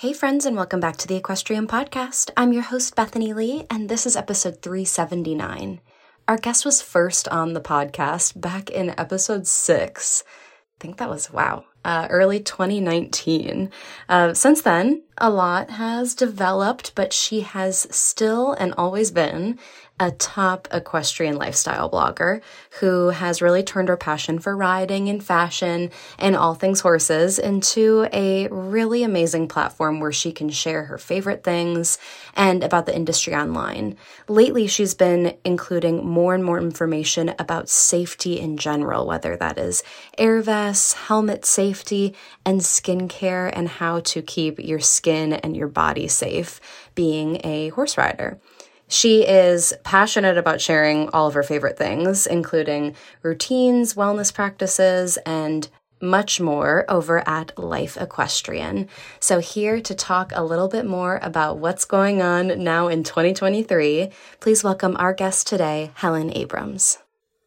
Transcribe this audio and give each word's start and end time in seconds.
Hey, 0.00 0.12
friends, 0.12 0.46
and 0.46 0.54
welcome 0.54 0.78
back 0.78 0.96
to 0.98 1.08
the 1.08 1.16
Equestrian 1.16 1.66
Podcast. 1.66 2.30
I'm 2.36 2.52
your 2.52 2.62
host, 2.62 2.94
Bethany 2.94 3.32
Lee, 3.32 3.66
and 3.68 3.88
this 3.88 4.06
is 4.06 4.14
episode 4.14 4.62
379. 4.62 5.80
Our 6.28 6.36
guest 6.36 6.64
was 6.64 6.80
first 6.80 7.26
on 7.30 7.52
the 7.52 7.60
podcast 7.60 8.40
back 8.40 8.70
in 8.70 8.94
episode 8.96 9.48
six. 9.48 10.22
I 10.28 10.78
think 10.78 10.98
that 10.98 11.10
was, 11.10 11.32
wow, 11.32 11.64
uh, 11.84 12.06
early 12.10 12.38
2019. 12.38 13.72
Uh, 14.08 14.34
since 14.34 14.62
then, 14.62 15.02
a 15.16 15.30
lot 15.30 15.70
has 15.70 16.14
developed, 16.14 16.94
but 16.94 17.12
she 17.12 17.40
has 17.40 17.88
still 17.90 18.52
and 18.52 18.72
always 18.78 19.10
been 19.10 19.58
a 20.00 20.10
top 20.12 20.68
equestrian 20.72 21.36
lifestyle 21.36 21.90
blogger 21.90 22.40
who 22.80 23.08
has 23.08 23.42
really 23.42 23.62
turned 23.62 23.88
her 23.88 23.96
passion 23.96 24.38
for 24.38 24.56
riding 24.56 25.08
and 25.08 25.24
fashion 25.24 25.90
and 26.18 26.36
all 26.36 26.54
things 26.54 26.80
horses 26.80 27.38
into 27.38 28.06
a 28.12 28.46
really 28.48 29.02
amazing 29.02 29.48
platform 29.48 29.98
where 29.98 30.12
she 30.12 30.30
can 30.30 30.48
share 30.48 30.84
her 30.84 30.98
favorite 30.98 31.42
things 31.42 31.98
and 32.34 32.62
about 32.62 32.86
the 32.86 32.94
industry 32.94 33.34
online. 33.34 33.96
Lately, 34.28 34.66
she's 34.66 34.94
been 34.94 35.36
including 35.44 36.06
more 36.06 36.34
and 36.34 36.44
more 36.44 36.58
information 36.58 37.34
about 37.38 37.68
safety 37.68 38.38
in 38.38 38.56
general, 38.56 39.06
whether 39.06 39.36
that 39.36 39.58
is 39.58 39.82
air 40.16 40.40
vests, 40.40 40.92
helmet 40.92 41.44
safety, 41.44 42.14
and 42.44 42.60
skincare, 42.60 43.50
and 43.52 43.68
how 43.68 44.00
to 44.00 44.22
keep 44.22 44.58
your 44.58 44.80
skin 44.80 45.32
and 45.32 45.56
your 45.56 45.68
body 45.68 46.06
safe 46.06 46.60
being 46.94 47.40
a 47.44 47.68
horse 47.70 47.98
rider. 47.98 48.40
She 48.88 49.26
is 49.26 49.74
passionate 49.84 50.38
about 50.38 50.62
sharing 50.62 51.10
all 51.10 51.26
of 51.28 51.34
her 51.34 51.42
favorite 51.42 51.76
things, 51.76 52.26
including 52.26 52.96
routines, 53.22 53.94
wellness 53.94 54.32
practices, 54.32 55.18
and 55.26 55.68
much 56.00 56.40
more 56.40 56.86
over 56.88 57.28
at 57.28 57.58
Life 57.58 57.98
Equestrian. 57.98 58.88
So, 59.20 59.40
here 59.40 59.80
to 59.80 59.94
talk 59.94 60.32
a 60.34 60.44
little 60.44 60.68
bit 60.68 60.86
more 60.86 61.18
about 61.22 61.58
what's 61.58 61.84
going 61.84 62.22
on 62.22 62.62
now 62.62 62.88
in 62.88 63.02
2023, 63.02 64.08
please 64.40 64.64
welcome 64.64 64.96
our 64.98 65.12
guest 65.12 65.46
today, 65.46 65.90
Helen 65.94 66.32
Abrams. 66.34 66.98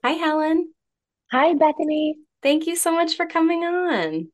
Hi, 0.03 0.11
Helen. 0.11 0.71
Hi, 1.31 1.53
Bethany. 1.53 2.17
Thank 2.43 2.67
you 2.67 2.75
so 2.75 2.91
much 2.91 3.15
for 3.15 3.25
coming 3.25 3.63
on. 3.63 4.27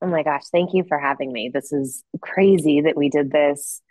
Oh 0.00 0.06
my 0.06 0.22
gosh, 0.22 0.44
thank 0.52 0.72
you 0.72 0.84
for 0.88 0.98
having 0.98 1.32
me. 1.32 1.50
This 1.52 1.72
is 1.72 2.04
crazy 2.20 2.80
that 2.82 2.96
we 2.96 3.10
did 3.10 3.32
this 3.32 3.82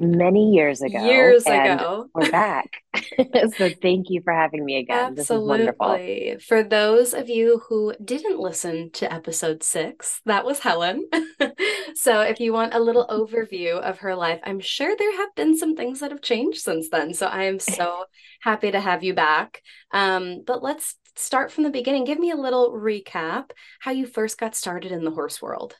many 0.00 0.52
years 0.52 0.82
ago. 0.82 1.04
Years 1.04 1.46
ago. 1.46 2.08
We're 2.14 2.30
back. 2.30 2.70
so 3.56 3.70
thank 3.82 4.10
you 4.10 4.22
for 4.22 4.32
having 4.32 4.64
me 4.64 4.78
again. 4.78 5.16
Absolutely. 5.18 6.36
For 6.46 6.62
those 6.62 7.14
of 7.14 7.28
you 7.28 7.62
who 7.68 7.94
didn't 8.04 8.38
listen 8.38 8.90
to 8.92 9.12
episode 9.12 9.62
six, 9.62 10.20
that 10.26 10.44
was 10.44 10.60
Helen. 10.60 11.08
so 11.94 12.20
if 12.20 12.40
you 12.40 12.52
want 12.52 12.74
a 12.74 12.80
little 12.80 13.06
overview 13.06 13.80
of 13.80 13.98
her 13.98 14.14
life, 14.14 14.40
I'm 14.44 14.60
sure 14.60 14.94
there 14.96 15.16
have 15.18 15.34
been 15.34 15.56
some 15.56 15.76
things 15.76 16.00
that 16.00 16.10
have 16.10 16.22
changed 16.22 16.60
since 16.60 16.88
then. 16.88 17.14
So 17.14 17.26
I 17.26 17.44
am 17.44 17.58
so 17.58 18.04
happy 18.40 18.70
to 18.70 18.80
have 18.80 19.02
you 19.02 19.14
back. 19.14 19.62
Um, 19.92 20.42
but 20.46 20.62
let's 20.62 20.96
start 21.16 21.52
from 21.52 21.64
the 21.64 21.70
beginning. 21.70 22.04
Give 22.04 22.18
me 22.18 22.30
a 22.30 22.36
little 22.36 22.72
recap 22.72 23.50
how 23.80 23.92
you 23.92 24.06
first 24.06 24.38
got 24.38 24.54
started 24.54 24.92
in 24.92 25.04
the 25.04 25.10
horse 25.10 25.40
world. 25.40 25.76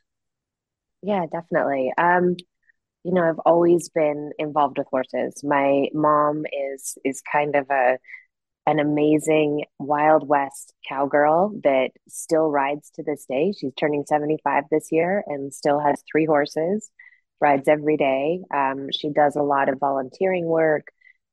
Yeah, 1.03 1.27
definitely. 1.31 1.93
Um, 1.99 2.37
you 3.05 3.13
know, 3.13 3.23
I've 3.23 3.39
always 3.41 3.91
been 3.91 4.33
involved 4.39 4.79
with 4.79 4.87
horses. 4.91 5.43
My 5.45 5.89
mom 5.93 6.45
is 6.73 6.97
is 7.05 7.23
kind 7.31 7.55
of 7.55 7.71
a 7.71 7.99
an 8.67 8.79
amazing 8.79 9.65
Wild 9.79 10.27
West 10.27 10.73
cowgirl 10.89 11.61
that 11.65 11.91
still 12.09 12.51
rides 12.51 12.91
to 12.95 13.03
this 13.03 13.27
day. 13.29 13.53
She's 13.53 13.75
turning 13.75 14.05
75 14.07 14.65
this 14.71 14.89
year 14.91 15.23
and 15.27 15.53
still 15.53 15.81
has 15.81 16.03
three 16.11 16.25
horses, 16.25 16.91
rides 17.43 17.69
every 17.69 17.99
day. 17.99 18.41
Um, 18.53 18.89
she 18.91 19.11
does 19.11 19.37
a 19.37 19.43
lot 19.43 19.69
of 19.69 19.79
volunteering 19.79 20.47
work. 20.47 20.89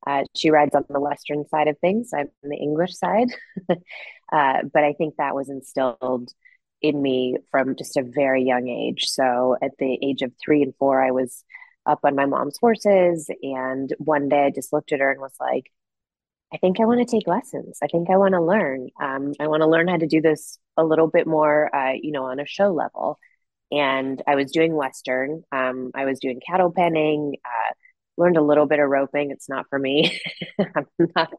Uh, 0.05 0.23
she 0.35 0.49
rides 0.49 0.75
on 0.75 0.83
the 0.89 0.99
Western 0.99 1.47
side 1.47 1.69
of 1.69 1.79
things. 1.79 2.11
I'm 2.13 2.29
on 2.43 2.49
the 2.49 2.57
English 2.57 2.97
side. 2.97 3.29
uh, 3.69 4.63
but 4.73 4.83
I 4.83 4.91
think 4.91 5.15
that 5.15 5.35
was 5.35 5.49
instilled 5.49 6.33
in 6.81 7.01
me 7.01 7.37
from 7.49 7.77
just 7.77 7.95
a 7.95 8.03
very 8.03 8.43
young 8.43 8.67
age. 8.67 9.05
So 9.05 9.55
at 9.61 9.71
the 9.79 9.97
age 10.03 10.21
of 10.21 10.33
three 10.43 10.63
and 10.63 10.73
four, 10.77 11.01
I 11.01 11.11
was 11.11 11.45
up 11.85 11.99
on 12.03 12.15
my 12.15 12.25
mom's 12.25 12.57
horses. 12.59 13.29
And 13.41 13.93
one 13.97 14.29
day 14.29 14.45
I 14.45 14.49
just 14.51 14.73
looked 14.73 14.91
at 14.91 14.99
her 14.99 15.11
and 15.11 15.21
was 15.21 15.35
like, 15.39 15.71
I 16.53 16.57
think 16.57 16.79
I 16.79 16.85
want 16.85 16.99
to 16.99 17.05
take 17.05 17.27
lessons. 17.27 17.79
I 17.81 17.87
think 17.87 18.09
I 18.09 18.17
want 18.17 18.33
to 18.33 18.41
learn. 18.41 18.89
Um, 19.01 19.33
I 19.39 19.47
want 19.47 19.61
to 19.61 19.69
learn 19.69 19.87
how 19.87 19.97
to 19.97 20.07
do 20.07 20.21
this 20.21 20.59
a 20.75 20.83
little 20.83 21.07
bit 21.07 21.25
more, 21.25 21.73
uh, 21.73 21.93
you 21.93 22.11
know, 22.11 22.25
on 22.25 22.39
a 22.39 22.45
show 22.45 22.71
level. 22.73 23.19
And 23.71 24.21
I 24.27 24.35
was 24.35 24.51
doing 24.51 24.75
Western. 24.75 25.43
Um, 25.51 25.91
I 25.95 26.03
was 26.03 26.19
doing 26.19 26.41
cattle 26.45 26.73
penning, 26.75 27.37
uh, 27.45 27.73
learned 28.17 28.35
a 28.35 28.41
little 28.41 28.65
bit 28.65 28.79
of 28.79 28.89
roping. 28.89 29.31
It's 29.31 29.47
not 29.47 29.65
for 29.69 29.79
me. 29.79 30.19
I'm 30.59 30.87
not 31.15 31.33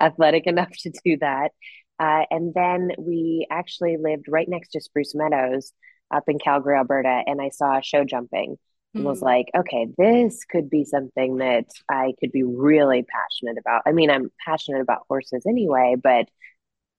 athletic 0.00 0.46
enough 0.48 0.72
to 0.80 0.90
do 1.04 1.16
that. 1.18 1.52
Uh, 2.00 2.24
and 2.30 2.52
then 2.52 2.90
we 2.98 3.46
actually 3.50 3.96
lived 3.98 4.26
right 4.28 4.48
next 4.48 4.70
to 4.70 4.80
Spruce 4.80 5.14
Meadows 5.14 5.72
up 6.10 6.24
in 6.28 6.38
Calgary, 6.38 6.76
Alberta, 6.76 7.22
and 7.26 7.40
I 7.40 7.50
saw 7.50 7.80
show 7.80 8.04
jumping 8.04 8.58
and 8.96 9.04
was 9.04 9.20
hmm. 9.20 9.26
like, 9.26 9.50
okay, 9.56 9.88
this 9.96 10.44
could 10.44 10.68
be 10.70 10.84
something 10.84 11.36
that 11.38 11.66
I 11.88 12.14
could 12.20 12.32
be 12.32 12.42
really 12.42 13.04
passionate 13.04 13.58
about. 13.58 13.82
I 13.86 13.92
mean, 13.92 14.10
I'm 14.10 14.30
passionate 14.44 14.80
about 14.80 15.06
horses 15.08 15.44
anyway, 15.46 15.96
but 16.02 16.28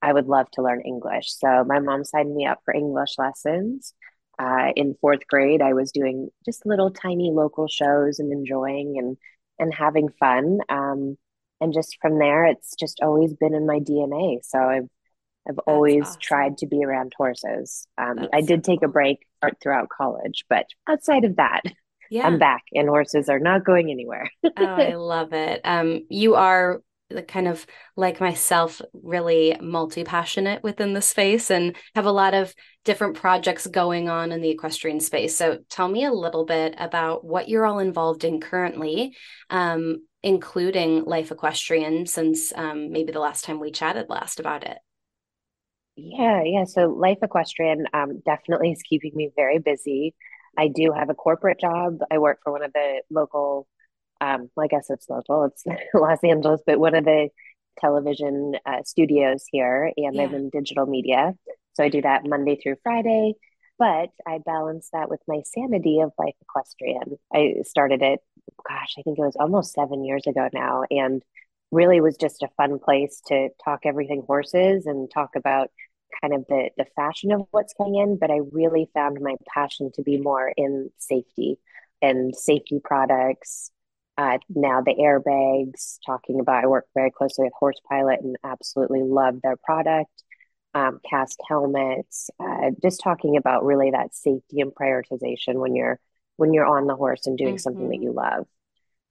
I 0.02 0.14
would 0.14 0.28
love 0.28 0.50
to 0.52 0.62
learn 0.62 0.82
English. 0.82 1.34
So 1.34 1.64
my 1.64 1.80
mom 1.80 2.04
signed 2.04 2.34
me 2.34 2.46
up 2.46 2.60
for 2.64 2.74
English 2.74 3.18
lessons. 3.18 3.94
Uh, 4.40 4.72
in 4.76 4.96
fourth 5.02 5.26
grade, 5.28 5.62
I 5.62 5.74
was 5.74 5.92
doing 5.92 6.30
just 6.46 6.66
little 6.66 6.92
tiny 6.92 7.32
local 7.32 7.68
shows 7.68 8.20
and 8.20 8.32
enjoying 8.32 8.98
and 9.00 9.18
and 9.60 9.74
having 9.74 10.10
fun. 10.20 10.60
Um, 10.70 11.18
and 11.60 11.74
just 11.74 11.98
from 12.00 12.20
there, 12.20 12.46
it's 12.46 12.76
just 12.76 13.00
always 13.02 13.34
been 13.34 13.56
in 13.56 13.66
my 13.66 13.80
DNA. 13.80 14.40
So 14.44 14.60
I've 14.60 14.88
I've 15.50 15.56
That's 15.56 15.68
always 15.68 16.04
awesome. 16.04 16.22
tried 16.22 16.58
to 16.60 16.68
be 16.68 16.84
around 16.84 17.14
horses. 17.18 17.88
Um, 17.98 18.28
I 18.34 18.42
did 18.42 18.66
so 18.66 18.72
take 18.72 18.82
cool. 18.82 18.90
a 18.90 18.92
break 18.92 19.26
throughout 19.62 19.90
college, 19.90 20.46
but 20.50 20.66
outside 20.88 21.24
of 21.24 21.38
that, 21.38 21.62
yeah. 22.10 22.26
I'm 22.26 22.40
back 22.40 22.64
and 22.74 22.88
horses 22.88 23.30
are 23.30 23.40
not 23.40 23.66
going 23.66 23.92
anywhere. 23.92 24.30
oh, 24.44 24.52
I 24.58 24.94
love 24.96 25.34
it. 25.34 25.62
Um, 25.64 26.06
you 26.10 26.36
are 26.36 26.82
the 27.10 27.24
kind 27.24 27.48
of 27.48 27.66
like 27.96 28.20
myself, 28.20 28.82
really 28.94 29.56
multi 29.62 30.04
passionate 30.04 30.62
within 30.64 30.94
the 30.94 31.02
space 31.02 31.50
and 31.50 31.76
have 31.96 32.06
a 32.06 32.12
lot 32.12 32.34
of 32.34 32.54
different 32.84 33.16
projects 33.16 33.66
going 33.68 34.10
on 34.10 34.32
in 34.32 34.42
the 34.42 34.50
equestrian 34.50 35.00
space. 35.00 35.36
So 35.36 35.60
tell 35.70 35.88
me 35.88 36.04
a 36.06 36.12
little 36.12 36.46
bit 36.46 36.76
about 36.78 37.24
what 37.24 37.48
you're 37.48 37.66
all 37.66 37.80
involved 37.80 38.24
in 38.24 38.42
currently, 38.42 39.16
um, 39.50 40.06
including 40.22 41.06
Life 41.06 41.32
Equestrian, 41.32 42.06
since 42.06 42.52
um, 42.56 42.92
maybe 42.92 43.12
the 43.12 43.20
last 43.20 43.46
time 43.46 43.60
we 43.60 43.72
chatted 43.72 44.10
last 44.10 44.40
about 44.40 44.66
it. 44.66 44.78
Yeah, 45.96 46.44
yeah. 46.44 46.66
So 46.66 46.88
Life 46.88 47.20
Equestrian 47.22 47.86
um, 47.94 48.22
definitely 48.26 48.72
is 48.72 48.82
keeping 48.88 49.12
me 49.16 49.32
very 49.36 49.60
busy. 49.60 50.14
I 50.58 50.68
do 50.68 50.92
have 50.92 51.10
a 51.10 51.16
corporate 51.16 51.60
job. 51.60 52.00
I 52.12 52.18
work 52.18 52.40
for 52.44 52.52
one 52.52 52.64
of 52.64 52.74
the 52.74 53.02
local, 53.10 53.68
um, 54.20 54.50
well, 54.56 54.66
I 54.66 54.68
guess 54.68 54.90
it's 54.90 55.10
local, 55.10 55.46
it's 55.46 55.64
Los 55.94 56.24
Angeles, 56.24 56.62
but 56.66 56.80
one 56.80 56.96
of 56.96 57.06
the 57.06 57.30
television 57.80 58.56
uh, 58.66 58.84
studios 58.84 59.46
here, 59.52 59.92
and 59.96 60.16
yeah. 60.16 60.24
I'm 60.24 60.34
in 60.34 60.50
digital 60.50 60.86
media. 60.86 61.34
So 61.74 61.84
I 61.84 61.90
do 61.90 62.02
that 62.02 62.26
Monday 62.26 62.56
through 62.56 62.78
Friday, 62.82 63.36
but 63.78 64.10
I 64.26 64.40
balance 64.44 64.90
that 64.94 65.10
with 65.10 65.20
my 65.28 65.42
sanity 65.46 66.00
of 66.00 66.12
life 66.18 66.34
equestrian. 66.42 67.18
I 67.32 67.58
started 67.64 68.02
it, 68.02 68.20
gosh, 68.68 68.96
I 68.98 69.04
think 69.04 69.20
it 69.20 69.22
was 69.22 69.38
almost 69.40 69.74
seven 69.74 70.04
years 70.04 70.26
ago 70.26 70.50
now, 70.54 70.84
and 70.90 71.24
really 71.72 72.02
was 72.02 72.18
just 72.18 72.44
a 72.44 72.50
fun 72.58 72.80
place 72.80 73.22
to 73.28 73.50
talk 73.64 73.82
everything 73.86 74.24
horses 74.26 74.86
and 74.86 75.12
talk 75.12 75.36
about 75.36 75.70
kind 76.22 76.34
of 76.34 76.46
the 76.48 76.70
the 76.78 76.86
fashion 76.96 77.32
of 77.32 77.48
what's 77.52 77.74
coming 77.74 77.96
in, 77.96 78.18
but 78.18 78.32
I 78.32 78.40
really 78.52 78.90
found 78.94 79.20
my 79.22 79.36
passion 79.54 79.92
to 79.96 80.04
be 80.04 80.18
more 80.18 80.52
in 80.56 80.90
safety 80.98 81.60
and 82.02 82.36
safety 82.36 82.80
products. 82.84 83.72
Uh, 84.18 84.40
now 84.50 84.82
the 84.82 84.96
airbags, 84.96 86.00
talking 86.06 86.40
about, 86.40 86.64
I 86.64 86.68
work 86.68 86.86
very 86.96 87.12
closely 87.12 87.44
with 87.44 87.54
Horse 87.54 87.80
Pilot 87.88 88.22
and 88.22 88.36
absolutely 88.44 89.04
love 89.04 89.42
their 89.44 89.58
product. 89.58 90.12
Um, 90.74 91.00
KASK 91.12 91.38
helmets, 91.48 92.30
uh, 92.40 92.72
just 92.82 93.02
talking 93.02 93.38
about 93.38 93.64
really 93.64 93.92
that 93.92 94.16
safety 94.16 94.60
and 94.60 94.72
prioritization 94.74 95.56
when 95.56 95.76
you're 95.76 96.00
when 96.36 96.54
you're 96.54 96.66
on 96.66 96.88
the 96.88 96.96
horse 96.96 97.26
and 97.26 97.38
doing 97.38 97.56
mm-hmm. 97.56 97.60
something 97.60 97.90
that 97.90 97.96
mm-hmm. 97.96 98.04
you 98.04 98.14
love. 98.14 98.48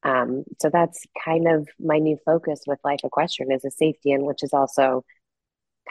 Um, 0.03 0.45
so 0.61 0.71
that's 0.71 1.05
kind 1.25 1.49
of 1.49 1.69
my 1.81 1.99
new 1.99 2.19
focus 2.25 2.61
with 2.67 2.79
Life 2.85 3.01
Equestrian 3.03 3.51
is 3.51 3.65
a 3.65 3.71
safety, 3.71 4.13
and 4.13 4.25
which 4.25 4.43
is 4.43 4.53
also 4.53 5.05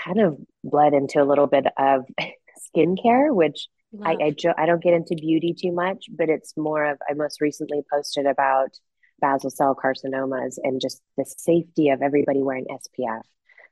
kind 0.04 0.20
of 0.20 0.38
bled 0.64 0.94
into 0.94 1.22
a 1.22 1.26
little 1.26 1.48
bit 1.48 1.66
of 1.78 2.06
skincare, 2.76 3.34
which 3.34 3.68
I 4.04 4.18
I, 4.22 4.32
jo- 4.32 4.54
I 4.58 4.66
don't 4.66 4.84
get 4.84 4.94
into 4.94 5.16
beauty 5.16 5.54
too 5.54 5.72
much, 5.72 6.06
but 6.10 6.30
it's 6.30 6.56
more 6.58 6.86
of 6.86 6.98
I 7.10 7.14
most 7.14 7.42
recently 7.42 7.82
posted 7.92 8.26
about 8.26 8.70
basal 9.22 9.50
cell 9.50 9.76
carcinomas 9.76 10.58
and 10.62 10.82
just 10.82 11.02
the 11.18 11.26
safety 11.26 11.90
of 11.90 12.02
everybody 12.02 12.42
wearing 12.42 12.66
SPF. 12.70 13.22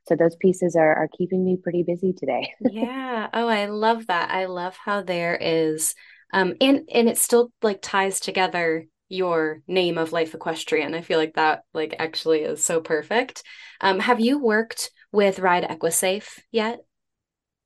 So 0.08 0.16
those 0.16 0.36
pieces 0.36 0.76
are 0.76 0.96
are 0.96 1.10
keeping 1.18 1.44
me 1.44 1.58
pretty 1.58 1.84
busy 1.84 2.14
today. 2.14 2.54
yeah. 2.62 3.30
Oh, 3.34 3.48
I 3.48 3.66
love 3.66 4.08
that. 4.08 4.32
I 4.32 4.46
love 4.46 4.78
how 4.78 5.02
there 5.02 5.38
is 5.40 5.96
um 6.34 6.54
and 6.62 6.88
and 6.94 7.10
it 7.10 7.18
still 7.18 7.52
like 7.62 7.80
ties 7.82 8.20
together 8.20 8.86
your 9.10 9.62
name 9.68 9.98
of 9.98 10.12
Life 10.12 10.34
Equestrian. 10.34 10.94
I 10.94 11.02
feel 11.02 11.20
like 11.20 11.36
that 11.36 11.64
like 11.74 11.96
actually 12.00 12.42
is 12.42 12.64
so 12.64 12.82
perfect. 12.82 13.44
Um 13.82 14.00
have 14.00 14.20
you 14.20 14.40
worked 14.40 14.92
with 15.14 15.40
Ride 15.40 15.64
Equisafe 15.64 16.40
yet? 16.52 16.86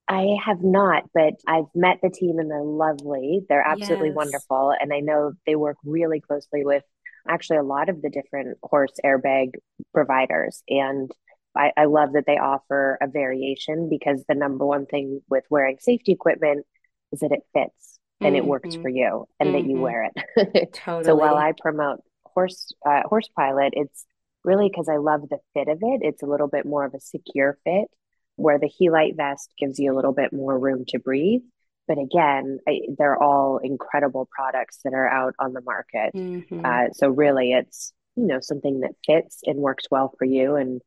I 0.10 0.38
have 0.46 0.62
not, 0.64 1.04
but 1.14 1.34
I've 1.48 1.66
met 1.76 2.00
the 2.02 2.10
team 2.10 2.40
and 2.40 2.50
they're 2.50 2.64
lovely. 2.64 3.42
They're 3.50 3.66
absolutely 3.68 4.12
Yes. 4.12 4.12
wonderful. 4.12 4.74
And 4.80 4.94
I 4.94 5.00
know 5.02 5.34
they 5.46 5.56
work 5.56 5.78
really 5.84 6.22
closely 6.22 6.64
with 6.64 6.84
actually 7.28 7.58
a 7.58 7.64
lot 7.64 7.90
of 7.90 8.02
the 8.02 8.10
different 8.10 8.58
horse 8.64 8.94
airbag 9.06 9.52
providers. 9.94 10.64
And 10.70 11.12
I, 11.58 11.72
I 11.76 11.86
love 11.86 12.14
that 12.14 12.24
they 12.26 12.38
offer 12.38 12.98
a 13.02 13.08
variation 13.08 13.90
because 13.90 14.24
the 14.30 14.36
number 14.36 14.66
one 14.66 14.86
thing 14.86 15.22
with 15.30 15.44
wearing 15.50 15.78
safety 15.80 16.14
equipment 16.14 16.66
is 17.12 17.20
that 17.20 17.34
it 17.34 17.42
fits 17.54 18.00
and 18.24 18.36
it 18.36 18.46
works 18.46 18.76
hmm 18.76 18.82
for 18.82 18.90
you 18.90 19.26
and 19.42 19.54
that 19.56 19.66
you 19.66 19.78
hmm 19.78 19.82
wear 19.82 20.10
it. 20.16 20.70
Totally. 20.74 20.74
So 21.02 21.16
while 21.16 21.38
I 21.38 21.52
promote 21.60 22.00
horse 22.26 22.72
uh, 22.88 23.02
horse 23.06 23.28
pilot, 23.36 23.74
it's 23.76 24.06
really 24.48 24.70
because 24.70 24.90
I 24.90 24.98
love 24.98 25.30
the 25.30 25.40
fit 25.56 25.70
of 25.70 25.80
it. 25.84 26.02
It's 26.04 26.24
a 26.24 26.28
little 26.28 26.50
bit 26.50 26.66
more 26.68 26.86
of 26.86 26.96
a 26.96 27.02
secure 27.02 27.60
fit 27.66 27.90
where 28.38 28.60
the 28.60 28.72
Helite 28.82 29.18
vest 29.18 29.52
gives 29.60 29.80
you 29.80 29.94
a 29.94 29.98
little 29.98 30.14
bit 30.14 30.34
more 30.34 30.60
room 30.60 30.86
to 30.90 31.00
breathe. 31.00 31.44
But 31.88 32.00
again, 32.00 32.60
I, 32.70 32.82
they're 32.98 33.22
all 33.22 33.60
incredible 33.60 34.30
products 34.36 34.80
that 34.86 34.94
are 34.96 35.10
out 35.10 35.36
on 35.40 35.54
the 35.54 35.62
market. 35.62 36.14
hmm 36.14 36.66
Uh, 36.66 36.88
so 36.94 37.10
really, 37.10 37.54
it's 37.54 37.94
you 38.18 38.28
know 38.28 38.40
something 38.42 38.82
that 38.82 38.94
fits 39.06 39.42
and 39.46 39.60
works 39.60 39.86
well 39.92 40.14
for 40.20 40.26
you, 40.26 40.56
and 40.58 40.82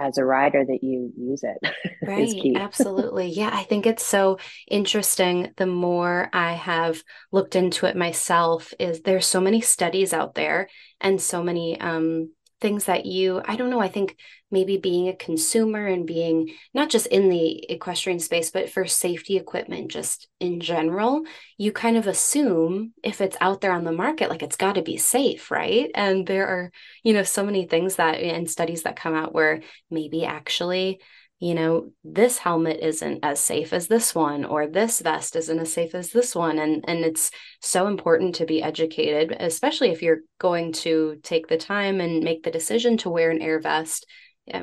as 0.00 0.18
a 0.18 0.24
rider, 0.26 0.64
that 0.64 0.82
you 0.84 1.12
use 1.18 1.42
it 1.44 1.58
Right, 2.06 2.46
absolutely. 2.54 3.28
Yeah, 3.30 3.50
I 3.52 3.64
think 3.64 3.84
it's 3.86 4.04
so 4.06 4.38
interesting. 4.68 5.52
The 5.56 5.66
more 5.66 6.30
I 6.32 6.52
have 6.52 7.02
looked 7.32 7.56
into 7.56 7.86
it 7.86 7.96
myself, 7.96 8.72
is 8.78 9.02
there's 9.02 9.26
so 9.26 9.40
many 9.40 9.60
studies 9.60 10.12
out 10.12 10.34
there 10.34 10.68
and 11.00 11.20
so 11.20 11.42
many 11.42 11.80
um 11.80 12.30
things 12.60 12.86
that 12.86 13.04
you, 13.04 13.42
I 13.44 13.56
don't 13.56 13.70
know, 13.70 13.80
I 13.80 13.88
think 13.88 14.16
maybe 14.50 14.78
being 14.78 15.08
a 15.08 15.16
consumer 15.16 15.86
and 15.86 16.06
being 16.06 16.50
not 16.72 16.88
just 16.88 17.06
in 17.08 17.28
the 17.28 17.70
equestrian 17.70 18.18
space, 18.18 18.50
but 18.50 18.70
for 18.70 18.86
safety 18.86 19.36
equipment 19.36 19.90
just 19.90 20.28
in 20.40 20.60
general, 20.60 21.24
you 21.58 21.72
kind 21.72 21.96
of 21.96 22.06
assume 22.06 22.92
if 23.02 23.20
it's 23.20 23.36
out 23.40 23.60
there 23.60 23.72
on 23.72 23.84
the 23.84 23.92
market, 23.92 24.30
like 24.30 24.42
it's 24.42 24.56
got 24.56 24.76
to 24.76 24.82
be 24.82 24.96
safe, 24.96 25.50
right? 25.50 25.90
And 25.94 26.26
there 26.26 26.46
are, 26.46 26.70
you 27.02 27.12
know, 27.12 27.24
so 27.24 27.44
many 27.44 27.66
things 27.66 27.96
that 27.96 28.20
and 28.20 28.50
studies 28.50 28.84
that 28.84 28.96
come 28.96 29.14
out 29.14 29.34
where 29.34 29.60
maybe 29.90 30.24
actually 30.24 31.00
you 31.38 31.54
know, 31.54 31.92
this 32.02 32.38
helmet 32.38 32.80
isn't 32.80 33.20
as 33.22 33.40
safe 33.40 33.72
as 33.72 33.88
this 33.88 34.14
one, 34.14 34.44
or 34.44 34.66
this 34.66 35.00
vest 35.00 35.36
isn't 35.36 35.58
as 35.58 35.72
safe 35.72 35.94
as 35.94 36.10
this 36.10 36.34
one. 36.34 36.58
And 36.58 36.84
and 36.88 37.04
it's 37.04 37.30
so 37.60 37.86
important 37.88 38.36
to 38.36 38.46
be 38.46 38.62
educated, 38.62 39.36
especially 39.38 39.90
if 39.90 40.02
you're 40.02 40.20
going 40.38 40.72
to 40.74 41.18
take 41.22 41.48
the 41.48 41.58
time 41.58 42.00
and 42.00 42.24
make 42.24 42.42
the 42.42 42.50
decision 42.50 42.96
to 42.98 43.10
wear 43.10 43.30
an 43.30 43.42
air 43.42 43.60
vest. 43.60 44.06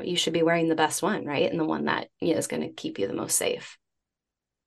You 0.02 0.16
should 0.16 0.32
be 0.32 0.42
wearing 0.42 0.68
the 0.68 0.74
best 0.74 1.02
one, 1.02 1.26
right? 1.26 1.50
And 1.50 1.60
the 1.60 1.64
one 1.64 1.84
that 1.84 2.08
you 2.20 2.32
know, 2.32 2.38
is 2.38 2.46
going 2.46 2.62
to 2.62 2.72
keep 2.72 2.98
you 2.98 3.06
the 3.06 3.12
most 3.14 3.36
safe. 3.36 3.76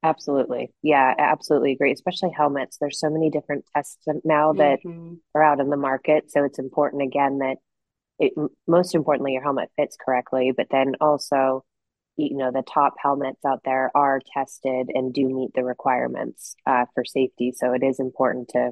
Absolutely, 0.04 0.72
yeah, 0.84 1.14
absolutely 1.18 1.72
agree. 1.72 1.92
Especially 1.92 2.30
helmets. 2.32 2.78
There's 2.78 3.00
so 3.00 3.10
many 3.10 3.30
different 3.30 3.66
tests 3.76 3.98
now 4.24 4.54
that 4.54 4.80
hmm 4.84 5.20
are 5.36 5.44
out 5.44 5.60
in 5.60 5.70
the 5.70 5.78
market, 5.78 6.32
so 6.32 6.44
it's 6.44 6.60
important 6.60 7.02
again 7.02 7.40
that 7.40 7.58
it, 8.20 8.34
most 8.68 8.96
importantly 8.96 9.34
your 9.34 9.44
helmet 9.44 9.72
fits 9.78 9.98
correctly, 10.04 10.54
but 10.56 10.68
then 10.72 10.96
also 11.02 11.66
you 12.18 12.36
know 12.36 12.52
the 12.52 12.64
top 12.64 12.96
helmets 13.02 13.46
out 13.46 13.62
there 13.64 13.92
are 13.96 14.20
tested 14.34 14.90
and 14.94 15.14
do 15.14 15.28
meet 15.28 15.52
the 15.54 15.64
requirements 15.64 16.56
uh, 16.66 16.86
for 16.94 17.06
safety. 17.06 17.54
So 17.56 17.74
it 17.74 17.84
is 17.84 18.00
important 18.00 18.50
to 18.50 18.72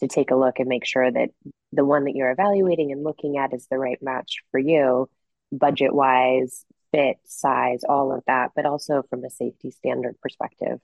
to 0.00 0.08
take 0.08 0.30
a 0.30 0.36
look 0.36 0.58
and 0.58 0.68
make 0.68 0.84
sure 0.84 1.10
that 1.10 1.30
the 1.72 1.84
one 1.84 2.04
that 2.04 2.14
you're 2.14 2.30
evaluating 2.30 2.92
and 2.92 3.04
looking 3.04 3.38
at 3.38 3.54
is 3.54 3.66
the 3.70 3.78
right 3.78 3.98
match 4.02 4.42
for 4.50 4.58
you, 4.58 5.08
budget 5.52 5.94
wise, 5.94 6.64
fit, 6.92 7.16
size, 7.24 7.82
all 7.88 8.12
of 8.12 8.22
that, 8.26 8.50
but 8.56 8.66
also 8.66 9.04
from 9.08 9.24
a 9.24 9.30
safety 9.30 9.70
standard 9.70 10.16
perspective. 10.20 10.80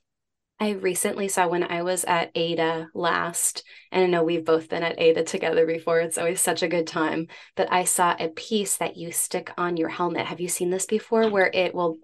I 0.63 0.73
recently 0.73 1.29
saw 1.29 1.49
when 1.49 1.65
I 1.65 1.81
was 1.81 2.05
at 2.05 2.33
Ada 2.35 2.91
last, 2.93 3.65
and 3.91 4.05
I 4.05 4.07
know 4.07 4.23
we've 4.23 4.45
both 4.45 4.69
been 4.69 4.83
at 4.83 5.01
Ada 5.01 5.25
together 5.25 5.65
before. 5.65 6.01
It's 6.01 6.19
always 6.19 6.43
such 6.43 6.63
a 6.63 6.69
good 6.69 6.87
time. 6.87 7.29
But 7.57 7.73
I 7.73 7.85
saw 7.85 8.15
a 8.19 8.29
piece 8.29 8.77
that 8.77 8.99
you 8.99 9.11
stick 9.11 9.51
on 9.57 9.79
your 9.79 9.89
helmet. 9.89 10.27
Have 10.27 10.39
you 10.39 10.49
seen 10.49 10.69
this 10.69 10.85
before 10.85 11.31
where 11.31 11.51
it 11.55 11.75
will 11.75 11.97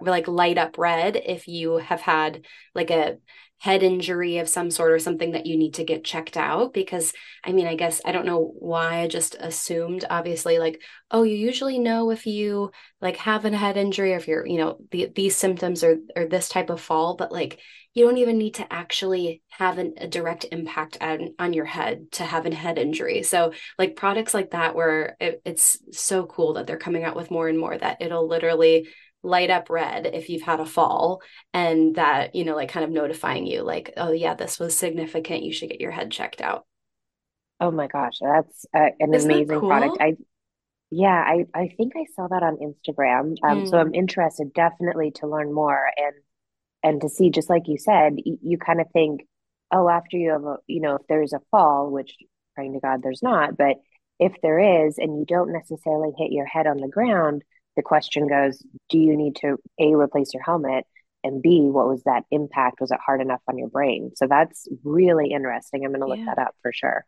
like 0.00 0.28
light 0.28 0.56
up 0.56 0.78
red 0.78 1.16
if 1.16 1.48
you 1.48 1.78
have 1.78 2.00
had 2.00 2.46
like 2.76 2.90
a 2.90 3.16
head 3.58 3.82
injury 3.82 4.38
of 4.38 4.48
some 4.48 4.70
sort 4.70 4.92
or 4.92 4.98
something 4.98 5.32
that 5.32 5.46
you 5.46 5.56
need 5.56 5.74
to 5.74 5.84
get 5.84 6.04
checked 6.04 6.36
out? 6.36 6.72
Because 6.72 7.12
I 7.42 7.50
mean, 7.50 7.66
I 7.66 7.74
guess 7.74 8.00
I 8.04 8.12
don't 8.12 8.26
know 8.26 8.52
why 8.56 9.00
I 9.00 9.08
just 9.08 9.34
assumed, 9.40 10.04
obviously, 10.08 10.60
like, 10.60 10.80
oh, 11.10 11.24
you 11.24 11.34
usually 11.34 11.80
know 11.80 12.10
if 12.10 12.24
you 12.24 12.70
like 13.00 13.16
have 13.16 13.44
a 13.44 13.56
head 13.56 13.76
injury 13.76 14.14
or 14.14 14.16
if 14.18 14.28
you're, 14.28 14.46
you 14.46 14.58
know, 14.58 14.78
the, 14.92 15.10
these 15.12 15.36
symptoms 15.36 15.82
or 15.82 15.96
or 16.14 16.26
this 16.26 16.48
type 16.48 16.70
of 16.70 16.80
fall, 16.80 17.16
but 17.16 17.32
like 17.32 17.58
you 17.96 18.04
don't 18.06 18.18
even 18.18 18.38
need 18.38 18.54
to 18.54 18.72
actually 18.72 19.42
have 19.50 19.78
an, 19.78 19.94
a 19.98 20.08
direct 20.08 20.46
impact 20.52 20.98
on, 21.02 21.34
on 21.40 21.52
your 21.54 21.64
head 21.66 22.12
to 22.12 22.24
have 22.24 22.46
a 22.46 22.54
head 22.54 22.78
injury. 22.78 23.24
So, 23.24 23.52
like 23.78 23.96
products 23.96 24.34
like 24.34 24.52
that, 24.52 24.76
where 24.76 25.16
it, 25.20 25.42
it's 25.44 25.78
so 25.92 26.26
cool 26.26 26.54
that 26.54 26.68
they're 26.68 26.78
coming 26.78 27.04
out 27.04 27.16
with 27.16 27.32
more 27.32 27.48
and 27.48 27.58
more 27.58 27.76
that 27.76 27.98
it'll 28.00 28.28
literally 28.28 28.88
light 29.24 29.50
up 29.50 29.70
red 29.70 30.06
if 30.06 30.28
you've 30.30 30.42
had 30.42 30.60
a 30.60 30.66
fall 30.66 31.22
and 31.54 31.96
that, 31.96 32.36
you 32.36 32.44
know, 32.44 32.54
like 32.54 32.70
kind 32.70 32.84
of 32.84 32.90
notifying 32.92 33.46
you, 33.46 33.62
like, 33.62 33.92
oh, 33.96 34.12
yeah, 34.12 34.34
this 34.34 34.60
was 34.60 34.78
significant. 34.78 35.42
You 35.42 35.52
should 35.52 35.70
get 35.70 35.80
your 35.80 35.90
head 35.92 36.12
checked 36.12 36.40
out. 36.42 36.66
Oh 37.60 37.70
my 37.70 37.86
gosh, 37.86 38.18
that's 38.20 38.66
uh, 38.74 38.90
an 39.00 39.14
Isn't 39.14 39.46
amazing 39.46 39.62
product. 39.62 39.96
I 40.00 40.16
yeah, 40.90 41.24
I 41.26 41.46
I 41.54 41.68
think 41.76 41.94
I 41.96 42.06
saw 42.16 42.28
that 42.28 42.42
on 42.44 42.58
Instagram. 42.58 43.36
Um, 43.44 43.64
so 43.64 43.78
I'm 43.78 43.92
Mm, 43.92 43.94
interested 43.94 44.52
definitely 44.54 45.12
to 45.16 45.28
learn 45.28 45.52
more 45.54 45.80
and 45.96 46.14
and 46.86 47.00
to 47.00 47.08
see, 47.08 47.30
just 47.30 47.50
like 47.50 47.66
you 47.66 47.78
said, 47.78 48.12
y- 48.24 48.38
you 48.42 48.58
kind 48.58 48.80
of 48.80 48.86
think, 48.92 49.26
oh, 49.72 49.88
after 49.88 50.16
you 50.16 50.30
have 50.30 50.44
a, 50.44 50.58
you 50.68 50.80
know, 50.80 50.94
if 50.94 51.02
there's 51.08 51.32
a 51.32 51.40
fall, 51.50 51.90
which 51.90 52.14
praying 52.54 52.74
to 52.74 52.80
God 52.80 53.02
there's 53.02 53.24
not, 53.24 53.56
but 53.56 53.76
if 54.20 54.34
there 54.40 54.86
is, 54.86 54.96
and 54.96 55.18
you 55.18 55.24
don't 55.26 55.52
necessarily 55.52 56.12
hit 56.16 56.30
your 56.30 56.46
head 56.46 56.68
on 56.68 56.76
the 56.76 56.86
ground, 56.86 57.42
the 57.74 57.82
question 57.82 58.28
goes, 58.28 58.62
do 58.88 58.98
you 58.98 59.16
need 59.16 59.34
to 59.36 59.56
A, 59.80 59.94
replace 59.94 60.32
your 60.32 60.44
helmet, 60.44 60.84
and 61.24 61.42
B, 61.42 61.62
what 61.62 61.88
was 61.88 62.04
that 62.04 62.22
impact? 62.30 62.80
Was 62.80 62.92
it 62.92 63.00
hard 63.04 63.20
enough 63.20 63.42
on 63.48 63.58
your 63.58 63.68
brain? 63.68 64.12
So 64.14 64.28
that's 64.28 64.68
really 64.84 65.32
interesting. 65.32 65.84
I'm 65.84 65.90
going 65.90 66.02
to 66.02 66.06
look 66.06 66.18
yeah. 66.18 66.34
that 66.36 66.38
up 66.38 66.54
for 66.62 66.72
sure. 66.72 67.04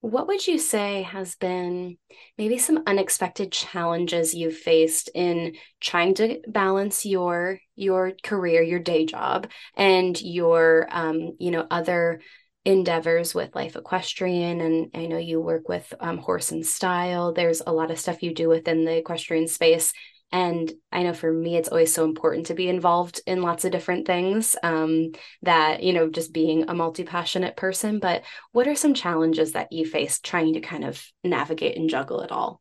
What 0.00 0.28
would 0.28 0.46
you 0.46 0.58
say 0.58 1.02
has 1.02 1.34
been 1.34 1.96
maybe 2.38 2.58
some 2.58 2.82
unexpected 2.86 3.50
challenges 3.50 4.34
you've 4.34 4.56
faced 4.56 5.10
in 5.14 5.56
trying 5.80 6.14
to 6.14 6.40
balance 6.46 7.04
your 7.04 7.58
your 7.74 8.12
career, 8.22 8.62
your 8.62 8.78
day 8.78 9.06
job, 9.06 9.50
and 9.76 10.20
your 10.20 10.86
um, 10.90 11.36
you 11.40 11.50
know, 11.50 11.66
other 11.70 12.20
endeavors 12.64 13.34
with 13.34 13.54
Life 13.54 13.74
Equestrian? 13.74 14.60
And 14.60 14.90
I 14.94 15.06
know 15.06 15.18
you 15.18 15.40
work 15.40 15.68
with 15.68 15.92
um, 15.98 16.18
Horse 16.18 16.52
and 16.52 16.64
Style. 16.64 17.32
There's 17.32 17.62
a 17.66 17.72
lot 17.72 17.90
of 17.90 17.98
stuff 17.98 18.22
you 18.22 18.32
do 18.32 18.48
within 18.48 18.84
the 18.84 18.98
equestrian 18.98 19.48
space. 19.48 19.92
And 20.32 20.72
I 20.92 21.02
know 21.02 21.14
for 21.14 21.32
me, 21.32 21.56
it's 21.56 21.68
always 21.68 21.94
so 21.94 22.04
important 22.04 22.46
to 22.46 22.54
be 22.54 22.68
involved 22.68 23.20
in 23.26 23.42
lots 23.42 23.64
of 23.64 23.72
different 23.72 24.06
things, 24.06 24.56
um, 24.62 25.12
that, 25.42 25.82
you 25.82 25.92
know, 25.92 26.10
just 26.10 26.32
being 26.32 26.68
a 26.68 26.74
multi-passionate 26.74 27.56
person. 27.56 28.00
But 28.00 28.24
what 28.52 28.68
are 28.68 28.74
some 28.74 28.92
challenges 28.94 29.52
that 29.52 29.72
you 29.72 29.86
face 29.86 30.18
trying 30.20 30.54
to 30.54 30.60
kind 30.60 30.84
of 30.84 31.02
navigate 31.24 31.76
and 31.76 31.88
juggle 31.88 32.22
it 32.22 32.32
all? 32.32 32.60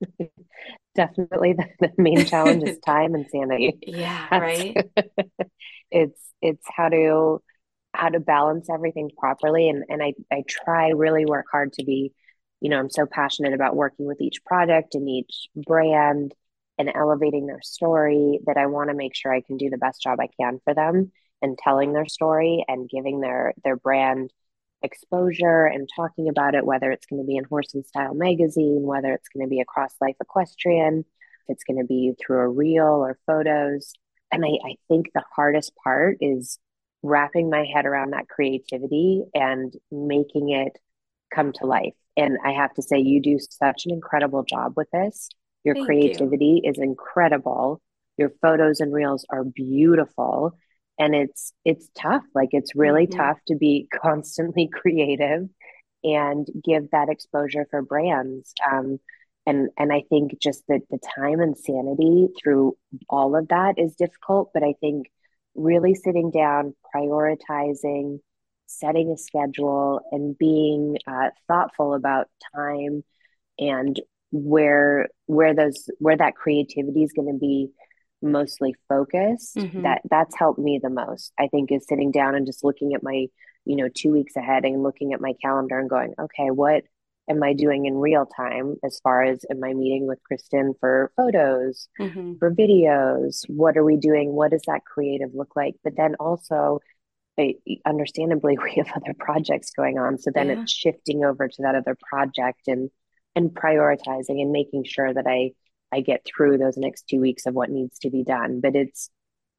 Definitely 0.94 1.54
the, 1.54 1.66
the 1.80 1.90
main 1.98 2.24
challenge 2.24 2.62
is 2.62 2.78
time 2.84 3.14
and 3.14 3.26
sanity. 3.30 3.78
Yeah, 3.86 4.28
That's 4.30 4.40
right. 4.40 4.76
it's 5.90 6.20
it's 6.40 6.64
how 6.74 6.88
to 6.88 7.42
how 7.94 8.08
to 8.08 8.20
balance 8.20 8.68
everything 8.72 9.10
properly 9.18 9.68
and 9.68 9.84
and 9.88 10.02
I 10.02 10.14
I 10.32 10.42
try 10.48 10.90
really 10.90 11.26
work 11.26 11.46
hard 11.50 11.72
to 11.74 11.84
be, 11.84 12.12
you 12.60 12.70
know, 12.70 12.78
I'm 12.78 12.90
so 12.90 13.06
passionate 13.06 13.54
about 13.54 13.76
working 13.76 14.06
with 14.06 14.20
each 14.20 14.44
product 14.44 14.94
and 14.94 15.08
each 15.08 15.48
brand 15.56 16.34
and 16.78 16.90
elevating 16.94 17.46
their 17.46 17.62
story 17.62 18.40
that 18.46 18.56
I 18.56 18.66
want 18.66 18.90
to 18.90 18.96
make 18.96 19.14
sure 19.14 19.32
I 19.32 19.42
can 19.42 19.56
do 19.56 19.70
the 19.70 19.78
best 19.78 20.02
job 20.02 20.18
I 20.20 20.28
can 20.40 20.60
for 20.64 20.74
them 20.74 21.12
and 21.40 21.58
telling 21.58 21.92
their 21.92 22.06
story 22.06 22.64
and 22.68 22.88
giving 22.88 23.20
their 23.20 23.54
their 23.64 23.76
brand 23.76 24.32
exposure 24.82 25.64
and 25.66 25.88
talking 25.94 26.28
about 26.28 26.54
it, 26.54 26.66
whether 26.66 26.90
it's 26.90 27.06
going 27.06 27.22
to 27.22 27.26
be 27.26 27.36
in 27.36 27.44
Horse 27.44 27.74
and 27.74 27.86
Style 27.86 28.14
magazine, 28.14 28.82
whether 28.82 29.12
it's 29.12 29.28
going 29.28 29.46
to 29.46 29.50
be 29.50 29.60
across 29.60 29.94
Life 30.00 30.16
Equestrian, 30.20 31.00
if 31.00 31.04
it's 31.48 31.64
going 31.64 31.78
to 31.78 31.86
be 31.86 32.12
through 32.18 32.40
a 32.40 32.48
reel 32.48 32.84
or 32.84 33.18
photos. 33.26 33.92
And 34.32 34.44
I, 34.44 34.58
I 34.64 34.76
think 34.88 35.12
the 35.12 35.22
hardest 35.34 35.72
part 35.82 36.18
is 36.20 36.58
wrapping 37.02 37.50
my 37.50 37.64
head 37.64 37.86
around 37.86 38.10
that 38.10 38.28
creativity 38.28 39.24
and 39.34 39.72
making 39.90 40.50
it 40.50 40.78
come 41.34 41.52
to 41.52 41.66
life. 41.66 41.94
And 42.16 42.38
I 42.44 42.52
have 42.52 42.74
to 42.74 42.82
say, 42.82 42.98
you 42.98 43.20
do 43.20 43.38
such 43.38 43.86
an 43.86 43.92
incredible 43.92 44.44
job 44.44 44.74
with 44.76 44.88
this. 44.92 45.28
Your 45.64 45.74
Thank 45.74 45.84
creativity 45.84 46.62
you. 46.64 46.70
is 46.70 46.78
incredible. 46.78 47.80
Your 48.18 48.30
photos 48.42 48.80
and 48.80 48.92
reels 48.92 49.24
are 49.30 49.44
beautiful. 49.44 50.52
And 50.98 51.14
it's 51.14 51.52
it's 51.64 51.88
tough. 51.96 52.24
Like 52.34 52.50
it's 52.52 52.74
really 52.74 53.06
Mhm. 53.06 53.16
tough 53.16 53.38
to 53.48 53.56
be 53.56 53.88
constantly 53.92 54.68
creative 54.72 55.48
and 56.04 56.46
give 56.64 56.90
that 56.90 57.08
exposure 57.08 57.66
for 57.70 57.82
brands. 57.82 58.52
Um, 58.70 58.98
and 59.46 59.70
and 59.78 59.92
I 59.92 60.02
think 60.08 60.38
just 60.40 60.62
the 60.68 60.80
the 60.90 60.98
time 61.16 61.40
and 61.40 61.56
sanity 61.56 62.28
through 62.42 62.76
all 63.08 63.36
of 63.36 63.48
that 63.48 63.78
is 63.78 63.94
difficult. 63.96 64.50
But 64.54 64.62
I 64.62 64.74
think 64.80 65.06
really 65.54 65.94
sitting 65.94 66.30
down, 66.30 66.74
prioritizing, 66.94 68.20
setting 68.66 69.10
a 69.12 69.16
schedule, 69.18 70.00
and 70.12 70.36
being 70.38 70.98
uh, 71.06 71.30
thoughtful 71.48 71.94
about 71.94 72.28
time 72.54 73.04
and 73.58 74.00
where 74.32 75.08
where 75.26 75.54
those 75.54 75.88
where 75.98 76.16
that 76.16 76.34
creativity 76.34 77.02
is 77.04 77.12
going 77.12 77.32
to 77.32 77.38
be 77.38 77.68
mostly 78.22 78.74
focused 78.88 79.56
Mhm. 79.56 79.82
that 79.82 80.02
that's 80.10 80.34
helped 80.36 80.58
me 80.58 80.78
the 80.82 80.88
most 80.90 81.32
i 81.38 81.48
think 81.48 81.70
is 81.72 81.84
sitting 81.86 82.10
down 82.10 82.34
and 82.34 82.46
just 82.46 82.64
looking 82.64 82.94
at 82.94 83.02
my 83.02 83.26
you 83.64 83.76
know 83.76 83.88
two 83.94 84.10
weeks 84.12 84.34
ahead 84.36 84.64
and 84.64 84.82
looking 84.82 85.12
at 85.12 85.20
my 85.20 85.34
calendar 85.42 85.78
and 85.78 85.90
going 85.90 86.14
okay 86.18 86.50
what 86.50 86.84
am 87.28 87.42
i 87.42 87.52
doing 87.52 87.84
in 87.86 87.94
real 87.94 88.24
time 88.26 88.76
as 88.84 89.00
far 89.00 89.22
as 89.22 89.44
am 89.50 89.62
i 89.64 89.74
meeting 89.74 90.06
with 90.06 90.22
kristen 90.24 90.72
for 90.80 91.12
photos 91.16 91.88
Mhm. 92.00 92.38
for 92.38 92.50
videos 92.50 93.44
what 93.48 93.76
are 93.76 93.84
we 93.84 93.96
doing 93.96 94.32
what 94.32 94.50
does 94.52 94.62
that 94.66 94.84
creative 94.84 95.34
look 95.34 95.54
like 95.56 95.74
but 95.84 95.94
then 95.96 96.14
also 96.20 96.78
I, 97.38 97.56
understandably 97.86 98.56
we 98.62 98.74
have 98.76 98.90
other 98.96 99.14
projects 99.18 99.72
going 99.72 99.98
on 99.98 100.16
so 100.18 100.30
then 100.34 100.48
Yeah. 100.48 100.60
it's 100.62 100.72
shifting 100.72 101.24
over 101.24 101.48
to 101.48 101.62
that 101.62 101.74
other 101.74 101.96
project 102.08 102.68
and 102.68 102.90
and 103.34 103.50
prioritizing 103.50 104.40
and 104.42 104.52
making 104.52 104.84
sure 104.84 105.12
that 105.12 105.26
i 105.26 105.50
i 105.92 106.00
get 106.00 106.24
through 106.26 106.58
those 106.58 106.76
next 106.76 107.08
two 107.08 107.20
weeks 107.20 107.46
of 107.46 107.54
what 107.54 107.70
needs 107.70 107.98
to 108.00 108.10
be 108.10 108.24
done. 108.24 108.60
But 108.60 108.74
it's 108.76 109.10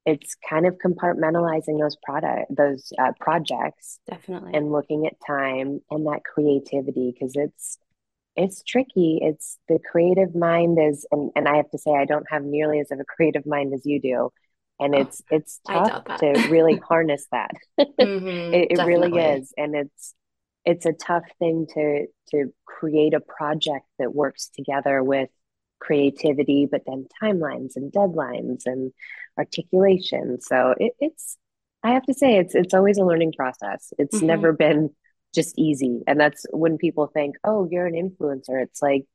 it's 0.06 0.36
kind 0.50 0.66
of 0.68 0.76
compartmentalizing 0.86 1.80
those 1.80 1.96
product 2.04 2.54
those 2.56 2.92
uh, 3.00 3.14
projects 3.20 4.00
Definitely. 4.10 4.54
and 4.54 4.72
looking 4.72 5.08
at 5.08 5.14
time 5.26 5.80
and 5.90 6.06
that 6.08 6.24
creativity 6.26 7.14
because 7.14 7.34
it's 7.36 7.78
it's 8.36 8.64
tricky. 8.64 9.20
It's 9.22 9.60
the 9.70 9.80
creative 9.92 10.36
mind 10.36 10.78
is 10.82 11.06
and, 11.12 11.32
and 11.36 11.48
i 11.48 11.56
have 11.58 11.70
to 11.72 11.78
say 11.78 11.92
i 11.92 12.06
don't 12.06 12.26
have 12.30 12.44
nearly 12.44 12.80
as 12.80 12.92
of 12.92 13.00
a 13.00 13.06
creative 13.06 13.46
mind 13.46 13.74
as 13.74 13.86
you 13.86 14.02
do. 14.02 14.30
And 14.80 14.96
Oh, 14.96 15.00
it's 15.02 15.22
it's 15.30 15.60
tough 15.68 16.04
to 16.20 16.48
really 16.50 16.78
harness 16.78 17.28
that. 17.32 17.52
Mhm. 17.80 18.54
it, 18.54 18.72
it 18.72 18.84
really 18.84 19.12
is. 19.18 19.54
And 19.58 19.76
it's 19.76 20.14
it's 20.66 20.86
a 20.86 20.94
tough 20.94 21.26
thing 21.40 21.68
to 21.74 22.08
to 22.32 22.54
create 22.66 23.14
a 23.14 23.20
project 23.20 23.86
that 24.00 24.14
works 24.16 24.50
together 24.56 25.04
with 25.04 25.30
creativity 25.80 26.66
but 26.72 26.82
then 26.88 27.06
timelines 27.22 27.76
and 27.76 27.92
deadlines 27.92 28.62
and 28.66 28.92
articulation. 29.38 30.40
So 30.42 30.74
it, 30.78 30.94
it's 31.00 31.38
i 31.84 31.92
have 31.92 32.04
to 32.04 32.14
say 32.14 32.38
it's 32.38 32.56
it's 32.56 32.74
always 32.74 32.98
a 32.98 33.06
learning 33.06 33.34
process. 33.38 33.92
It's 33.98 34.22
Mhm. 34.22 34.28
never 34.28 34.54
been 34.54 34.90
just 35.36 35.58
easy. 35.58 36.02
And 36.08 36.20
that's 36.20 36.46
when 36.52 36.78
people 36.78 37.08
think 37.08 37.36
oh 37.44 37.68
you're 37.70 37.86
an 37.88 37.96
influencer. 37.96 38.62
It's 38.64 38.82
like 38.82 39.06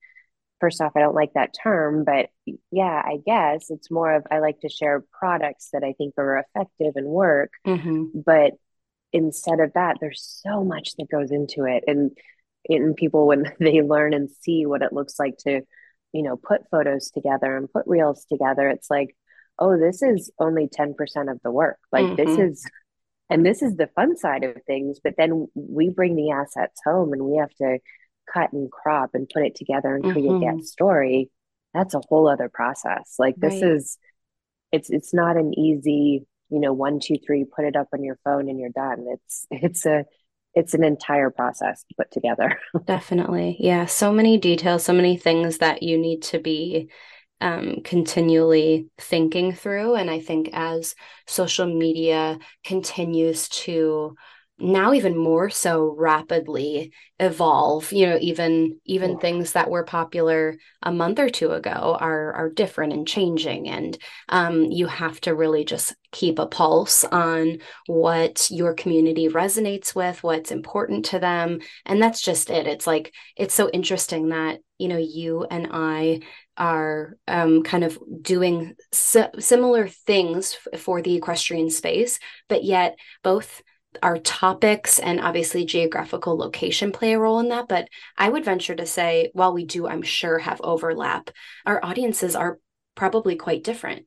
first 0.60 0.80
off 0.80 0.90
i 0.96 1.00
don't 1.00 1.14
like 1.14 1.32
that 1.34 1.54
term 1.62 2.02
but 2.04 2.30
yeah 2.72 3.00
i 3.04 3.18
guess 3.24 3.70
it's 3.70 3.92
more 3.92 4.12
of 4.12 4.26
i 4.28 4.40
like 4.40 4.58
to 4.58 4.68
share 4.68 5.04
products 5.20 5.68
that 5.72 5.84
i 5.84 5.92
think 5.92 6.14
are 6.18 6.38
effective 6.38 6.94
and 6.96 7.06
work. 7.06 7.52
Mhm. 7.64 8.10
but 8.24 8.54
instead 9.12 9.60
of 9.60 9.72
that, 9.74 9.96
there's 10.00 10.40
so 10.46 10.64
much 10.64 10.90
that 10.98 11.10
goes 11.10 11.30
into 11.30 11.64
it. 11.64 11.84
And 11.86 12.10
in 12.64 12.94
people 12.94 13.26
when 13.26 13.52
they 13.60 13.82
learn 13.82 14.14
and 14.14 14.30
see 14.42 14.66
what 14.66 14.82
it 14.82 14.92
looks 14.92 15.18
like 15.18 15.36
to, 15.40 15.62
you 16.12 16.22
know, 16.22 16.36
put 16.36 16.68
photos 16.70 17.10
together 17.10 17.56
and 17.56 17.72
put 17.72 17.86
reels 17.86 18.24
together, 18.26 18.68
it's 18.68 18.90
like, 18.90 19.16
oh, 19.58 19.78
this 19.78 20.02
is 20.02 20.30
only 20.38 20.68
10% 20.68 21.30
of 21.30 21.40
the 21.42 21.50
work. 21.50 21.78
Like 21.92 22.14
this 22.16 22.38
Mhm. 22.38 22.52
is 22.52 22.64
and 23.30 23.44
this 23.44 23.62
is 23.62 23.76
the 23.76 23.88
fun 23.88 24.16
side 24.16 24.44
of 24.44 24.56
things, 24.66 25.00
but 25.02 25.14
then 25.18 25.48
we 25.54 25.90
bring 25.90 26.16
the 26.16 26.30
assets 26.30 26.80
home 26.84 27.12
and 27.12 27.22
we 27.22 27.38
have 27.38 27.50
to 27.56 27.78
cut 28.32 28.52
and 28.52 28.70
crop 28.70 29.10
and 29.14 29.28
put 29.28 29.44
it 29.44 29.54
together 29.54 29.94
and 29.94 30.04
create 30.04 30.40
that 30.40 30.56
Mhm. 30.56 30.64
story. 30.64 31.30
That's 31.74 31.94
a 31.94 32.00
whole 32.08 32.28
other 32.28 32.48
process. 32.48 33.16
Like 33.18 33.36
this 33.40 33.62
Right. 33.62 33.62
is 33.62 33.98
it's 34.72 34.90
it's 34.90 35.14
not 35.14 35.36
an 35.36 35.58
easy 35.58 36.26
you 36.50 36.60
know 36.60 36.72
one 36.72 37.00
two 37.00 37.16
three 37.24 37.44
put 37.44 37.64
it 37.64 37.76
up 37.76 37.88
on 37.92 38.02
your 38.02 38.18
phone 38.24 38.48
and 38.48 38.58
you're 38.58 38.70
done 38.70 39.06
it's 39.08 39.46
it's 39.50 39.86
a 39.86 40.04
it's 40.54 40.74
an 40.74 40.82
entire 40.82 41.30
process 41.30 41.84
to 41.84 41.94
put 41.96 42.10
together 42.10 42.58
Definitely. 42.84 43.56
Yeah. 43.60 43.86
So 43.86 44.12
many 44.12 44.38
details, 44.38 44.84
so 44.84 44.92
many 44.92 45.16
things 45.16 45.58
that 45.58 45.82
you 45.82 45.98
need 45.98 46.22
to 46.24 46.38
be 46.38 46.90
um, 47.40 47.76
continually 47.84 48.88
thinking 48.98 49.52
through. 49.52 49.94
And 49.94 50.10
I 50.10 50.20
think 50.20 50.50
as 50.52 50.94
social 51.26 51.66
media 51.66 52.38
continues 52.64 53.48
to 53.50 54.16
now 54.60 54.92
even 54.92 55.16
more 55.16 55.50
so 55.50 55.94
rapidly 55.96 56.92
evolve, 57.20 57.92
you 57.92 58.06
know, 58.06 58.18
even 58.20 58.78
even 58.84 59.18
things 59.18 59.52
that 59.52 59.70
were 59.70 59.84
popular 59.84 60.56
a 60.82 60.90
month 60.90 61.18
or 61.18 61.28
two 61.28 61.52
ago 61.52 61.96
are 62.00 62.32
are 62.32 62.50
different 62.50 62.92
and 62.92 63.06
changing. 63.06 63.68
And 63.68 63.96
um, 64.28 64.64
you 64.64 64.86
have 64.86 65.20
to 65.22 65.34
really 65.34 65.64
just 65.64 65.94
keep 66.10 66.38
a 66.38 66.46
pulse 66.46 67.04
on 67.04 67.58
what 67.86 68.48
your 68.50 68.74
community 68.74 69.28
resonates 69.28 69.94
with, 69.94 70.22
what's 70.22 70.50
important 70.50 71.04
to 71.06 71.18
them. 71.18 71.60
And 71.86 72.02
that's 72.02 72.20
just 72.20 72.50
it. 72.50 72.66
It's 72.66 72.86
like 72.86 73.14
it's 73.36 73.54
so 73.54 73.68
interesting 73.70 74.30
that, 74.30 74.58
you 74.78 74.88
know, 74.88 74.98
you 74.98 75.44
and 75.44 75.68
I 75.70 76.20
are 76.56 77.14
um, 77.28 77.62
kind 77.62 77.84
of 77.84 77.98
doing 78.20 78.74
si- 78.92 79.22
similar 79.38 79.86
things 79.86 80.56
f- 80.72 80.80
for 80.80 81.00
the 81.00 81.14
equestrian 81.14 81.70
space, 81.70 82.18
but 82.48 82.64
yet 82.64 82.98
both 83.22 83.62
our 84.02 84.18
topics 84.18 84.98
and 84.98 85.20
obviously 85.20 85.64
geographical 85.64 86.36
location 86.36 86.92
play 86.92 87.12
a 87.12 87.18
role 87.18 87.40
in 87.40 87.48
that. 87.48 87.68
But 87.68 87.88
I 88.16 88.28
would 88.28 88.44
venture 88.44 88.74
to 88.74 88.86
say, 88.86 89.30
while 89.32 89.52
we 89.52 89.64
do, 89.64 89.86
I'm 89.86 90.02
sure, 90.02 90.38
have 90.38 90.60
overlap, 90.62 91.30
our 91.66 91.84
audiences 91.84 92.36
are 92.36 92.58
probably 92.94 93.36
quite 93.36 93.64
different 93.64 94.06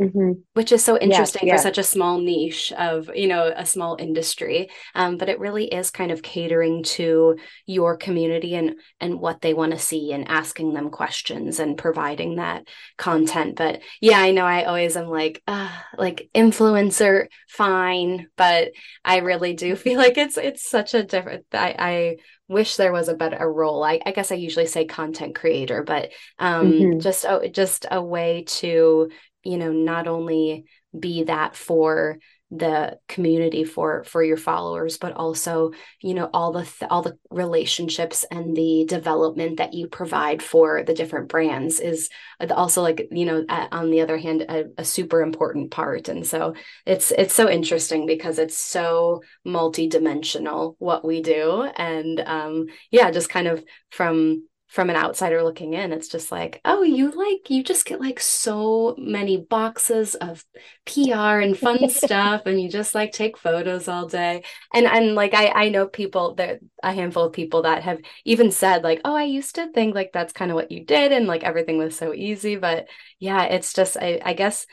hmm 0.00 0.32
which 0.54 0.72
is 0.72 0.82
so 0.82 0.98
interesting 0.98 1.48
for 1.48 1.56
yeah 1.56 1.62
such 1.62 1.78
a 1.78 1.82
small 1.82 2.18
niche 2.18 2.72
of 2.72 3.08
you 3.14 3.28
know 3.28 3.52
a 3.56 3.64
small 3.64 3.96
industry 4.00 4.68
um, 4.96 5.16
but 5.16 5.28
it 5.28 5.38
really 5.38 5.66
is 5.66 5.90
kind 5.90 6.10
of 6.10 6.22
catering 6.22 6.82
to 6.82 7.36
your 7.66 7.96
community 7.96 8.54
and 8.56 8.74
and 9.00 9.20
what 9.20 9.40
they 9.42 9.54
want 9.54 9.72
to 9.72 9.78
see 9.78 10.12
and 10.12 10.26
asking 10.28 10.74
them 10.74 10.90
questions 10.90 11.60
and 11.60 11.78
providing 11.78 12.36
that 12.36 12.64
content. 12.98 13.56
But 13.56 13.80
yeah 14.00 14.18
i 14.18 14.32
know 14.32 14.44
i 14.44 14.64
always 14.64 14.96
am 14.96 15.06
like 15.06 15.42
uh, 15.46 15.70
like 15.96 16.28
influencer 16.34 17.26
fine 17.48 18.26
but 18.36 18.72
i 19.04 19.18
really 19.18 19.54
do 19.54 19.76
feel 19.76 19.98
like 19.98 20.18
it's 20.18 20.36
it's 20.36 20.68
such 20.68 20.94
a 20.94 21.02
different 21.04 21.44
i 21.52 21.74
i 21.78 22.16
wish 22.48 22.74
there 22.74 22.92
was 22.92 23.08
a 23.08 23.14
better 23.14 23.48
role. 23.52 23.84
I, 23.84 24.00
I 24.04 24.10
guess 24.10 24.32
i 24.32 24.34
usually 24.34 24.66
say 24.66 24.84
content 24.84 25.36
creator 25.36 25.84
but 25.84 26.10
um 26.40 26.88
hmm 26.88 26.98
just 26.98 27.24
a, 27.24 27.48
just 27.48 27.86
a 27.90 28.02
way 28.02 28.44
to 28.48 29.10
you 29.42 29.58
know 29.58 29.72
not 29.72 30.06
only 30.06 30.64
be 30.98 31.24
that 31.24 31.56
for 31.56 32.18
the 32.52 32.98
community 33.06 33.62
for 33.62 34.02
for 34.02 34.24
your 34.24 34.36
followers 34.36 34.98
but 34.98 35.12
also 35.12 35.70
you 36.02 36.14
know 36.14 36.28
all 36.34 36.50
the 36.50 36.64
th- 36.64 36.90
all 36.90 37.00
the 37.00 37.16
relationships 37.30 38.24
and 38.32 38.56
the 38.56 38.84
development 38.88 39.58
that 39.58 39.72
you 39.72 39.86
provide 39.86 40.42
for 40.42 40.82
the 40.82 40.92
different 40.92 41.28
brands 41.28 41.78
is 41.78 42.08
also 42.50 42.82
like 42.82 43.06
you 43.12 43.24
know 43.24 43.44
on 43.70 43.90
the 43.90 44.00
other 44.00 44.18
hand 44.18 44.42
a, 44.42 44.64
a 44.78 44.84
super 44.84 45.22
important 45.22 45.70
part. 45.70 46.08
And 46.08 46.26
so 46.26 46.54
it's 46.86 47.12
it's 47.12 47.34
so 47.34 47.48
interesting 47.48 48.04
because 48.06 48.38
it's 48.38 48.58
so 48.58 49.22
multi-dimensional 49.44 50.74
what 50.78 51.04
we 51.04 51.22
do. 51.22 51.62
And 51.76 52.20
um 52.26 52.66
yeah 52.90 53.10
just 53.12 53.28
kind 53.28 53.46
of 53.46 53.64
from 53.90 54.42
from 54.70 54.88
an 54.88 54.96
outsider 54.96 55.42
looking 55.42 55.74
in, 55.74 55.92
it's 55.92 56.08
just 56.08 56.30
like, 56.30 56.60
oh, 56.64 56.82
you 56.82 57.10
like, 57.10 57.50
you 57.50 57.62
just 57.64 57.84
get 57.86 58.00
like 58.00 58.20
so 58.20 58.94
many 58.98 59.36
boxes 59.36 60.14
of 60.14 60.44
PR 60.86 61.40
and 61.40 61.58
fun 61.58 61.88
stuff, 61.90 62.42
and 62.46 62.60
you 62.60 62.68
just 62.68 62.94
like 62.94 63.12
take 63.12 63.36
photos 63.36 63.88
all 63.88 64.06
day. 64.06 64.44
And 64.72 64.86
and 64.86 65.14
like 65.14 65.34
I 65.34 65.48
I 65.48 65.68
know 65.68 65.86
people 65.88 66.34
that 66.36 66.60
a 66.82 66.92
handful 66.92 67.24
of 67.24 67.32
people 67.32 67.62
that 67.62 67.82
have 67.82 68.00
even 68.24 68.50
said 68.50 68.84
like, 68.84 69.00
oh, 69.04 69.14
I 69.14 69.24
used 69.24 69.56
to 69.56 69.70
think 69.72 69.94
like 69.94 70.12
that's 70.12 70.32
kind 70.32 70.50
of 70.50 70.54
what 70.54 70.70
you 70.70 70.84
did, 70.84 71.12
and 71.12 71.26
like 71.26 71.42
everything 71.44 71.78
was 71.78 71.96
so 71.96 72.14
easy. 72.14 72.56
But 72.56 72.88
yeah, 73.18 73.44
it's 73.44 73.72
just 73.72 73.96
I 73.96 74.20
I 74.24 74.32
guess 74.34 74.66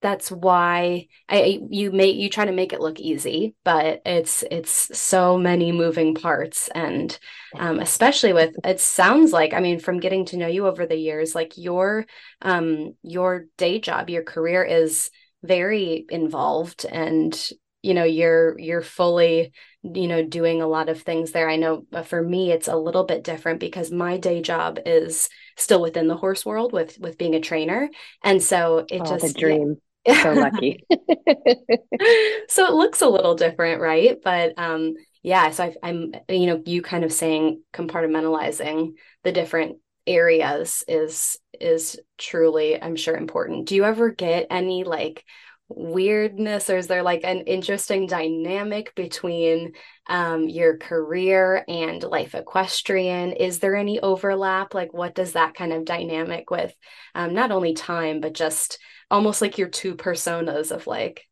that's 0.00 0.30
why 0.30 1.08
I 1.28 1.60
you 1.70 1.90
make 1.90 2.16
you 2.16 2.30
try 2.30 2.44
to 2.44 2.52
make 2.52 2.72
it 2.72 2.80
look 2.80 3.00
easy, 3.00 3.54
but 3.64 4.02
it's 4.06 4.44
it's 4.50 4.96
so 4.98 5.36
many 5.36 5.72
moving 5.72 6.14
parts, 6.14 6.68
and 6.74 7.16
um, 7.58 7.80
especially 7.80 8.32
with 8.32 8.54
it 8.64 8.80
sounds 8.80 9.32
like 9.32 9.54
I 9.54 9.60
mean 9.60 9.80
from 9.80 10.00
getting 10.00 10.24
to 10.26 10.36
know 10.36 10.46
you 10.46 10.66
over 10.66 10.86
the 10.86 10.96
years, 10.96 11.34
like 11.34 11.54
your 11.56 12.06
um 12.42 12.94
your 13.02 13.46
day 13.56 13.80
job, 13.80 14.08
your 14.10 14.22
career 14.22 14.62
is 14.64 15.10
very 15.42 16.06
involved, 16.10 16.84
and 16.84 17.36
you 17.82 17.94
know 17.94 18.04
you're 18.04 18.58
you're 18.58 18.82
fully 18.82 19.52
you 19.82 20.06
know 20.08 20.24
doing 20.24 20.60
a 20.62 20.66
lot 20.68 20.88
of 20.88 21.02
things 21.02 21.32
there. 21.32 21.48
I 21.48 21.56
know 21.56 21.84
for 22.04 22.22
me 22.22 22.52
it's 22.52 22.68
a 22.68 22.76
little 22.76 23.04
bit 23.04 23.24
different 23.24 23.60
because 23.60 23.90
my 23.90 24.16
day 24.18 24.42
job 24.42 24.78
is 24.86 25.28
still 25.56 25.80
within 25.80 26.06
the 26.08 26.16
horse 26.16 26.44
world 26.46 26.72
with 26.72 26.98
with 26.98 27.18
being 27.18 27.34
a 27.34 27.40
trainer, 27.40 27.88
and 28.22 28.42
so 28.42 28.86
it 28.90 29.00
oh, 29.00 29.04
just 29.04 29.36
dream. 29.36 29.70
Yeah, 29.70 29.87
so 30.22 30.32
lucky. 30.32 30.84
so 32.48 32.66
it 32.66 32.74
looks 32.74 33.02
a 33.02 33.08
little 33.08 33.34
different, 33.34 33.80
right? 33.80 34.18
But 34.22 34.54
um, 34.56 34.94
yeah, 35.22 35.50
so 35.50 35.64
I, 35.82 35.88
am 35.88 36.12
you 36.28 36.46
know, 36.46 36.62
you 36.64 36.82
kind 36.82 37.04
of 37.04 37.12
saying 37.12 37.62
compartmentalizing 37.72 38.92
the 39.24 39.32
different 39.32 39.78
areas 40.06 40.84
is 40.88 41.38
is 41.60 41.98
truly, 42.16 42.80
I'm 42.80 42.96
sure, 42.96 43.16
important. 43.16 43.66
Do 43.66 43.74
you 43.74 43.84
ever 43.84 44.10
get 44.10 44.46
any 44.50 44.84
like 44.84 45.24
weirdness 45.68 46.70
or 46.70 46.76
is 46.78 46.86
there 46.86 47.02
like 47.02 47.20
an 47.24 47.40
interesting 47.42 48.06
dynamic 48.06 48.94
between 48.94 49.72
um, 50.08 50.48
your 50.48 50.78
career 50.78 51.64
and 51.68 52.02
life 52.02 52.34
equestrian? 52.34 53.32
Is 53.32 53.58
there 53.58 53.76
any 53.76 54.00
overlap? 54.00 54.74
Like 54.74 54.92
what 54.92 55.14
does 55.14 55.32
that 55.32 55.54
kind 55.54 55.72
of 55.72 55.84
dynamic 55.84 56.50
with 56.50 56.74
um, 57.14 57.34
not 57.34 57.50
only 57.52 57.74
time 57.74 58.20
but 58.20 58.32
just 58.34 58.78
almost 59.10 59.42
like 59.42 59.58
your 59.58 59.68
two 59.68 59.94
personas 59.94 60.72
of 60.72 60.86
like 60.86 61.24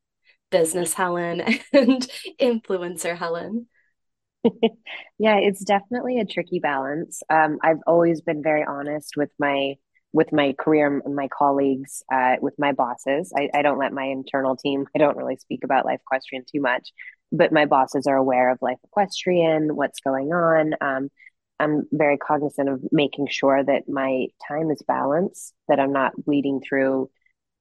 business 0.51 0.95
helen 0.95 1.41
and 1.73 2.09
influencer 2.41 3.17
helen? 3.17 3.67
Yeah 5.19 5.37
it's 5.39 5.65
definitely 5.65 6.21
a 6.21 6.25
tricky 6.27 6.59
balance. 6.61 7.23
Um, 7.31 7.59
i've 7.63 7.81
always 7.87 8.21
been 8.21 8.43
very 8.43 8.65
honest 8.65 9.15
with 9.17 9.31
my 9.39 9.75
with 10.13 10.33
my 10.33 10.55
career 10.59 11.03
my 11.07 11.29
colleagues, 11.29 12.03
uh, 12.13 12.37
with 12.41 12.55
my 12.59 12.73
bosses. 12.73 13.33
I, 13.37 13.51
I, 13.53 13.63
don't 13.63 13.79
let 13.79 13.93
my 13.93 14.05
internal 14.05 14.57
team, 14.57 14.87
I 14.95 14.99
don't 14.99 15.17
really 15.17 15.37
speak 15.37 15.65
about 15.65 15.85
Life 15.85 16.01
Equestrian 16.07 16.45
too 16.51 16.61
much, 16.61 16.93
but 17.33 17.53
my 17.53 17.67
bosses 17.67 18.07
are 18.07 18.17
aware 18.17 18.51
of 18.51 18.59
Life 18.63 18.79
Equestrian, 18.85 19.75
what's 19.77 20.01
going 20.01 20.33
on. 20.33 20.75
Um, 20.81 21.11
I'm 21.59 21.85
very 21.93 22.19
cognizant 22.19 22.69
of 22.69 22.81
making 22.93 23.29
sure 23.29 23.63
that 23.63 23.89
my 23.89 24.27
time 24.47 24.71
is 24.71 24.83
balanced, 24.87 25.55
that 25.69 25.81
I'm 25.81 25.93
not 25.93 26.13
bleeding 26.17 26.61
through. 26.67 27.11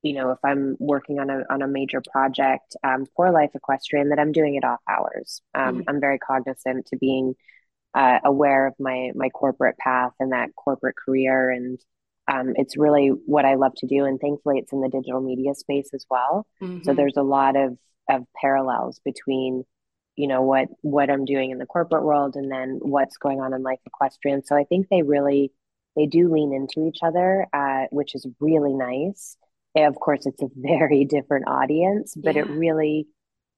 You 0.01 0.13
know, 0.13 0.31
if 0.31 0.39
I'm 0.43 0.75
working 0.79 1.19
on 1.19 1.29
a 1.29 1.43
on 1.49 1.61
a 1.61 1.67
major 1.67 2.01
project 2.11 2.75
um, 2.83 3.05
for 3.15 3.31
Life 3.31 3.51
Equestrian, 3.55 4.09
that 4.09 4.19
I'm 4.19 4.31
doing 4.31 4.55
it 4.55 4.63
off 4.63 4.81
hours. 4.87 5.41
Um, 5.55 5.79
mm-hmm. 5.79 5.89
I'm 5.89 5.99
very 5.99 6.19
cognizant 6.19 6.87
to 6.87 6.97
being 6.97 7.35
uh, 7.93 8.19
aware 8.23 8.67
of 8.67 8.75
my 8.79 9.11
my 9.15 9.29
corporate 9.29 9.77
path 9.77 10.11
and 10.19 10.33
that 10.33 10.53
corporate 10.55 10.95
career 10.97 11.49
and 11.49 11.79
um, 12.27 12.53
it's 12.55 12.77
really 12.77 13.09
what 13.25 13.45
I 13.45 13.55
love 13.55 13.73
to 13.77 13.87
do. 13.87 14.05
And 14.05 14.19
thankfully, 14.19 14.57
it's 14.57 14.73
in 14.73 14.81
the 14.81 14.89
digital 14.89 15.21
media 15.21 15.53
space 15.53 15.89
as 15.93 16.05
well. 16.09 16.45
Mm-hmm. 16.61 16.83
So 16.83 16.93
there's 16.93 17.17
a 17.17 17.23
lot 17.23 17.55
of, 17.55 17.77
of 18.09 18.23
parallels 18.39 18.99
between, 19.05 19.63
you 20.15 20.27
know, 20.27 20.41
what, 20.41 20.67
what 20.81 21.09
I'm 21.09 21.25
doing 21.25 21.51
in 21.51 21.59
the 21.59 21.65
corporate 21.65 22.03
world 22.03 22.35
and 22.35 22.51
then 22.51 22.79
what's 22.81 23.17
going 23.17 23.41
on 23.41 23.53
in 23.53 23.63
life 23.63 23.79
equestrian. 23.85 24.43
So 24.43 24.55
I 24.55 24.63
think 24.63 24.87
they 24.89 25.03
really, 25.03 25.51
they 25.95 26.07
do 26.07 26.31
lean 26.31 26.53
into 26.53 26.87
each 26.87 26.99
other, 27.03 27.47
uh, 27.53 27.85
which 27.91 28.15
is 28.15 28.25
really 28.39 28.73
nice. 28.73 29.37
And 29.75 29.85
of 29.85 29.95
course, 29.95 30.25
it's 30.25 30.41
a 30.41 30.49
very 30.55 31.05
different 31.05 31.47
audience, 31.47 32.15
but 32.15 32.35
yeah. 32.35 32.41
it 32.41 32.49
really, 32.49 33.07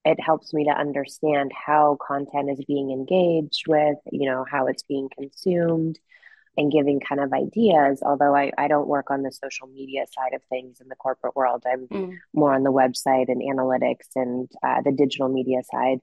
it 0.03 0.19
helps 0.19 0.53
me 0.53 0.65
to 0.65 0.71
understand 0.71 1.51
how 1.53 1.97
content 2.05 2.49
is 2.49 2.63
being 2.65 2.91
engaged 2.91 3.63
with, 3.67 3.97
you 4.11 4.29
know, 4.29 4.45
how 4.49 4.67
it's 4.67 4.83
being 4.83 5.09
consumed 5.17 5.99
and 6.57 6.71
giving 6.71 6.99
kind 6.99 7.21
of 7.21 7.31
ideas. 7.31 8.01
Although 8.03 8.35
I, 8.35 8.51
I 8.57 8.67
don't 8.67 8.87
work 8.87 9.11
on 9.11 9.21
the 9.21 9.31
social 9.31 9.67
media 9.67 10.05
side 10.11 10.33
of 10.33 10.41
things 10.49 10.81
in 10.81 10.87
the 10.89 10.95
corporate 10.95 11.35
world, 11.35 11.63
I'm 11.71 11.87
mm. 11.87 12.17
more 12.33 12.53
on 12.53 12.63
the 12.63 12.71
website 12.71 13.29
and 13.29 13.41
analytics 13.41 14.09
and 14.15 14.49
uh, 14.63 14.81
the 14.83 14.91
digital 14.91 15.29
media 15.29 15.61
side. 15.71 15.99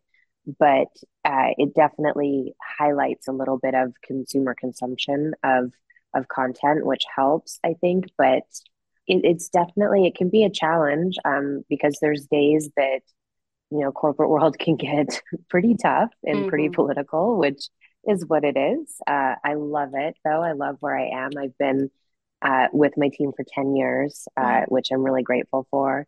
But 0.58 0.88
uh, 1.24 1.52
it 1.58 1.74
definitely 1.74 2.54
highlights 2.78 3.28
a 3.28 3.32
little 3.32 3.58
bit 3.58 3.74
of 3.74 3.94
consumer 4.02 4.54
consumption 4.58 5.32
of 5.42 5.72
of 6.14 6.28
content, 6.28 6.86
which 6.86 7.02
helps, 7.14 7.58
I 7.64 7.74
think. 7.80 8.06
But 8.16 8.44
it, 9.06 9.22
it's 9.24 9.48
definitely 9.48 10.06
it 10.06 10.14
can 10.14 10.30
be 10.30 10.44
a 10.44 10.50
challenge 10.50 11.16
um, 11.24 11.64
because 11.68 11.98
there's 12.00 12.26
days 12.26 12.70
that 12.76 13.00
you 13.70 13.80
know 13.80 13.90
corporate 13.90 14.30
world 14.30 14.58
can 14.60 14.76
get 14.76 15.20
pretty 15.48 15.76
tough 15.80 16.10
and 16.22 16.40
mm-hmm. 16.40 16.48
pretty 16.48 16.68
political, 16.68 17.38
which 17.38 17.68
is 18.06 18.24
what 18.26 18.44
it 18.44 18.56
is. 18.56 18.96
Uh, 19.06 19.34
I 19.44 19.54
love 19.54 19.90
it 19.94 20.16
though. 20.24 20.42
I 20.42 20.52
love 20.52 20.76
where 20.80 20.96
I 20.96 21.08
am. 21.08 21.30
I've 21.38 21.56
been 21.58 21.90
uh, 22.42 22.68
with 22.72 22.92
my 22.96 23.08
team 23.08 23.32
for 23.36 23.44
10 23.46 23.74
years, 23.76 24.28
uh, 24.36 24.42
mm-hmm. 24.42 24.74
which 24.74 24.88
I'm 24.92 25.02
really 25.02 25.22
grateful 25.22 25.66
for. 25.70 26.06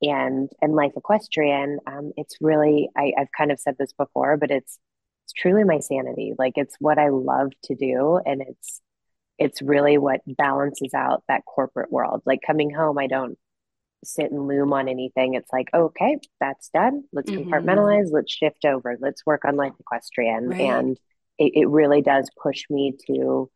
And 0.00 0.48
and 0.62 0.76
life 0.76 0.92
equestrian, 0.96 1.80
um, 1.86 2.12
it's 2.16 2.36
really 2.40 2.88
I, 2.96 3.12
I've 3.18 3.32
kind 3.36 3.50
of 3.50 3.58
said 3.58 3.76
this 3.78 3.92
before, 3.92 4.36
but 4.36 4.52
it's 4.52 4.78
it's 5.24 5.32
truly 5.32 5.64
my 5.64 5.80
sanity. 5.80 6.34
Like 6.38 6.52
it's 6.54 6.76
what 6.78 6.98
I 6.98 7.08
love 7.08 7.50
to 7.64 7.74
do, 7.74 8.20
and 8.24 8.40
it's 8.40 8.80
it's 9.38 9.60
really 9.60 9.98
what 9.98 10.20
balances 10.26 10.94
out 10.94 11.24
that 11.26 11.44
corporate 11.44 11.90
world. 11.90 12.22
Like 12.24 12.40
coming 12.46 12.72
home, 12.72 12.96
I 12.96 13.08
don't 13.08 13.36
sit 14.04 14.30
and 14.30 14.46
loom 14.46 14.72
on 14.72 14.88
anything. 14.88 15.34
It's 15.34 15.52
like, 15.52 15.68
okay, 15.74 16.18
that's 16.40 16.68
done. 16.70 17.04
Let's 17.12 17.30
mm-hmm. 17.30 17.52
compartmentalize. 17.52 18.08
Let's 18.12 18.32
shift 18.32 18.64
over. 18.64 18.96
Let's 19.00 19.26
work 19.26 19.44
on 19.44 19.56
life 19.56 19.72
equestrian. 19.80 20.48
Right. 20.48 20.60
And 20.60 20.98
it, 21.38 21.52
it 21.54 21.68
really 21.68 22.02
does 22.02 22.28
push 22.42 22.64
me 22.70 22.94
to 23.06 23.50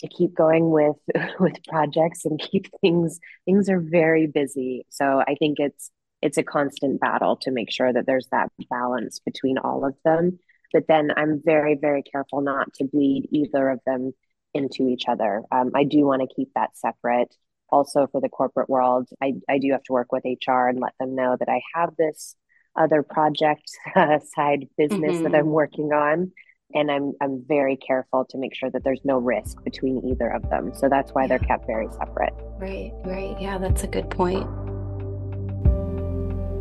to 0.00 0.08
keep 0.08 0.34
going 0.34 0.70
with 0.70 0.96
with 1.40 1.64
projects 1.68 2.24
and 2.24 2.38
keep 2.38 2.66
things 2.80 3.20
things 3.44 3.68
are 3.68 3.80
very 3.80 4.26
busy. 4.26 4.86
So 4.90 5.22
i 5.26 5.34
think 5.38 5.58
it's 5.58 5.90
it's 6.20 6.38
a 6.38 6.42
constant 6.42 7.00
battle 7.00 7.36
to 7.36 7.52
make 7.52 7.70
sure 7.70 7.92
that 7.92 8.06
there's 8.06 8.26
that 8.32 8.50
balance 8.68 9.20
between 9.20 9.58
all 9.58 9.84
of 9.84 9.94
them. 10.04 10.38
But 10.72 10.86
then 10.88 11.10
i'm 11.16 11.40
very 11.44 11.74
very 11.74 12.02
careful 12.02 12.40
not 12.40 12.72
to 12.74 12.84
bleed 12.84 13.28
either 13.30 13.68
of 13.70 13.80
them 13.86 14.12
into 14.54 14.88
each 14.88 15.04
other. 15.08 15.42
Um, 15.50 15.72
i 15.74 15.84
do 15.84 16.04
want 16.04 16.22
to 16.22 16.34
keep 16.34 16.52
that 16.54 16.76
separate. 16.76 17.34
Also 17.70 18.06
for 18.10 18.20
the 18.20 18.30
corporate 18.30 18.70
world 18.70 19.08
I, 19.22 19.34
I 19.48 19.58
do 19.58 19.72
have 19.72 19.82
to 19.84 19.92
work 19.92 20.10
with 20.10 20.24
hr 20.24 20.68
and 20.68 20.80
let 20.80 20.94
them 20.98 21.14
know 21.14 21.36
that 21.38 21.50
i 21.50 21.60
have 21.74 21.94
this 21.96 22.34
other 22.74 23.02
project 23.02 23.70
uh, 23.94 24.20
side 24.34 24.68
business 24.78 25.16
mm-hmm. 25.16 25.24
that 25.24 25.34
i'm 25.34 25.50
working 25.50 25.92
on 25.92 26.32
and 26.74 26.90
I'm 26.90 27.14
I'm 27.20 27.44
very 27.46 27.76
careful 27.76 28.24
to 28.26 28.38
make 28.38 28.54
sure 28.54 28.70
that 28.70 28.84
there's 28.84 29.00
no 29.04 29.18
risk 29.18 29.62
between 29.64 30.06
either 30.08 30.28
of 30.28 30.48
them. 30.50 30.72
So 30.74 30.88
that's 30.88 31.12
why 31.12 31.22
yeah. 31.22 31.28
they're 31.28 31.38
kept 31.38 31.66
very 31.66 31.88
separate. 31.92 32.34
Right, 32.58 32.92
right. 33.04 33.40
Yeah, 33.40 33.58
that's 33.58 33.84
a 33.84 33.88
good 33.88 34.10
point. 34.10 34.46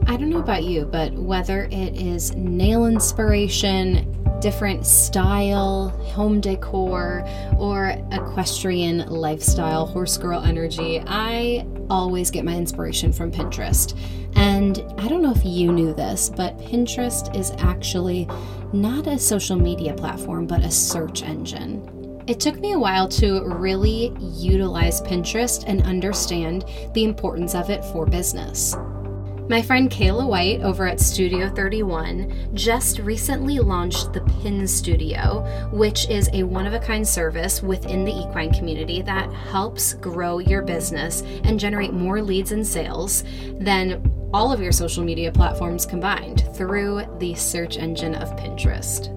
I 0.09 0.15
don't 0.15 0.29
know 0.29 0.39
about 0.39 0.63
you, 0.63 0.85
but 0.85 1.11
whether 1.13 1.65
it 1.65 1.97
is 1.99 2.33
nail 2.33 2.85
inspiration, 2.85 4.13
different 4.39 4.85
style, 4.85 5.89
home 5.89 6.39
decor, 6.39 7.27
or 7.57 7.93
equestrian 8.13 8.99
lifestyle, 9.09 9.85
horse 9.85 10.17
girl 10.17 10.41
energy, 10.41 11.03
I 11.05 11.67
always 11.89 12.31
get 12.31 12.45
my 12.45 12.55
inspiration 12.55 13.11
from 13.11 13.33
Pinterest. 13.33 13.99
And 14.37 14.81
I 14.97 15.09
don't 15.09 15.21
know 15.21 15.33
if 15.33 15.43
you 15.43 15.73
knew 15.73 15.93
this, 15.93 16.29
but 16.29 16.57
Pinterest 16.57 17.35
is 17.35 17.51
actually 17.57 18.29
not 18.71 19.07
a 19.07 19.19
social 19.19 19.57
media 19.57 19.93
platform, 19.93 20.47
but 20.47 20.63
a 20.63 20.71
search 20.71 21.21
engine. 21.21 22.23
It 22.27 22.39
took 22.39 22.59
me 22.59 22.73
a 22.73 22.79
while 22.79 23.09
to 23.09 23.43
really 23.43 24.13
utilize 24.19 25.01
Pinterest 25.01 25.65
and 25.67 25.81
understand 25.83 26.63
the 26.93 27.03
importance 27.03 27.55
of 27.55 27.69
it 27.69 27.83
for 27.85 28.05
business. 28.05 28.73
My 29.49 29.61
friend 29.61 29.89
Kayla 29.89 30.27
White 30.27 30.59
over 30.61 30.85
at 30.85 30.99
Studio 30.99 31.47
31 31.47 32.49
just 32.53 32.99
recently 32.99 33.59
launched 33.59 34.11
the 34.11 34.19
Pin 34.41 34.67
Studio, 34.67 35.69
which 35.71 36.09
is 36.09 36.29
a 36.33 36.43
one 36.43 36.67
of 36.67 36.73
a 36.73 36.79
kind 36.79 37.07
service 37.07 37.63
within 37.63 38.03
the 38.03 38.11
equine 38.11 38.53
community 38.53 39.01
that 39.03 39.31
helps 39.31 39.93
grow 39.93 40.39
your 40.39 40.63
business 40.63 41.21
and 41.45 41.57
generate 41.57 41.93
more 41.93 42.21
leads 42.21 42.51
and 42.51 42.67
sales 42.67 43.23
than 43.53 44.11
all 44.33 44.51
of 44.51 44.59
your 44.61 44.73
social 44.73 45.05
media 45.05 45.31
platforms 45.31 45.85
combined 45.85 46.43
through 46.53 47.03
the 47.19 47.33
search 47.33 47.77
engine 47.77 48.15
of 48.15 48.35
Pinterest. 48.35 49.16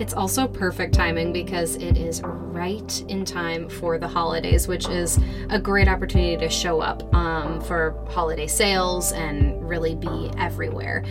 It's 0.00 0.14
also 0.14 0.48
perfect 0.48 0.94
timing 0.94 1.30
because 1.30 1.76
it 1.76 1.98
is 1.98 2.22
right 2.24 3.04
in 3.08 3.26
time 3.26 3.68
for 3.68 3.98
the 3.98 4.08
holidays, 4.08 4.66
which 4.66 4.88
is 4.88 5.18
a 5.50 5.58
great 5.58 5.88
opportunity 5.88 6.38
to 6.38 6.48
show 6.48 6.80
up 6.80 7.02
um, 7.14 7.60
for 7.60 7.94
holiday 8.08 8.46
sales 8.46 9.12
and 9.12 9.62
really 9.68 9.94
be 9.94 10.30
everywhere. 10.38 11.04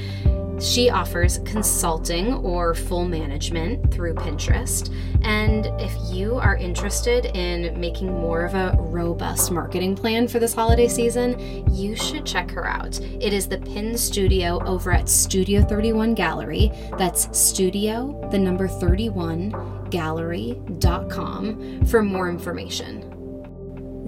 She 0.60 0.90
offers 0.90 1.38
consulting 1.46 2.34
or 2.34 2.74
full 2.74 3.06
management 3.06 3.94
through 3.94 4.16
Pinterest. 4.16 4.94
And 5.24 5.68
if 5.80 5.96
you 6.12 6.36
are 6.36 6.58
interested 6.58 7.26
in 7.38 7.80
making 7.80 8.12
more 8.12 8.44
of 8.44 8.56
a 8.56 8.69
robust 8.90 9.52
marketing 9.52 9.96
plan 9.96 10.28
for 10.28 10.40
this 10.40 10.54
holiday 10.54 10.88
season, 10.88 11.66
you 11.74 11.96
should 11.96 12.26
check 12.26 12.50
her 12.52 12.68
out. 12.68 13.00
It 13.00 13.34
is 13.34 13.48
the 13.48 13.60
Pin 13.60 13.98
Studio 13.98 14.64
over 14.66 14.92
at 14.92 15.08
Studio 15.08 15.62
31 15.62 16.14
Gallery. 16.16 16.72
That's 16.98 17.38
studio, 17.38 18.28
the 18.32 18.40
number 18.40 18.68
31, 18.68 19.90
gallery.com 19.90 21.86
for 21.86 22.04
more 22.04 22.30
information. 22.30 23.19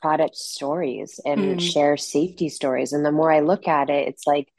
product 0.02 0.36
stories 0.36 1.20
and 1.26 1.60
mm. 1.60 1.62
share 1.62 1.98
safety 1.98 2.50
stories. 2.50 2.94
And 2.94 3.06
the 3.06 3.12
more 3.12 3.32
I 3.32 3.40
look 3.40 3.68
at 3.68 3.90
it, 3.90 4.08
it's 4.08 4.28
like 4.28 4.50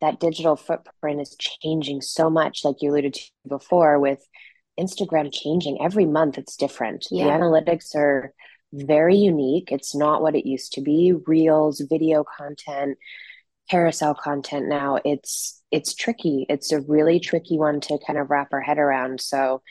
that 0.00 0.20
digital 0.20 0.56
footprint 0.56 1.20
is 1.20 1.36
changing 1.38 2.00
so 2.00 2.30
much, 2.30 2.64
like 2.64 2.76
you 2.80 2.90
alluded 2.90 3.14
to 3.14 3.22
before, 3.48 3.98
with 3.98 4.20
Instagram 4.78 5.30
changing 5.32 5.78
every 5.82 6.06
month, 6.06 6.38
it's 6.38 6.56
different. 6.56 7.06
Yeah. 7.10 7.24
The 7.24 7.30
analytics 7.30 7.94
are 7.94 8.32
very 8.72 9.16
unique. 9.16 9.70
It's 9.70 9.94
not 9.94 10.22
what 10.22 10.34
it 10.34 10.46
used 10.46 10.72
to 10.74 10.80
be. 10.80 11.12
Reels, 11.26 11.80
video 11.80 12.24
content, 12.24 12.96
carousel 13.70 14.14
content 14.14 14.68
now 14.68 14.98
it's 15.04 15.61
it's 15.72 15.94
tricky. 15.94 16.46
It's 16.48 16.70
a 16.70 16.80
really 16.80 17.18
tricky 17.18 17.58
one 17.58 17.80
to 17.80 17.98
kind 18.06 18.18
of 18.18 18.30
wrap 18.30 18.48
our 18.52 18.60
head 18.60 18.78
around. 18.78 19.20
So 19.20 19.62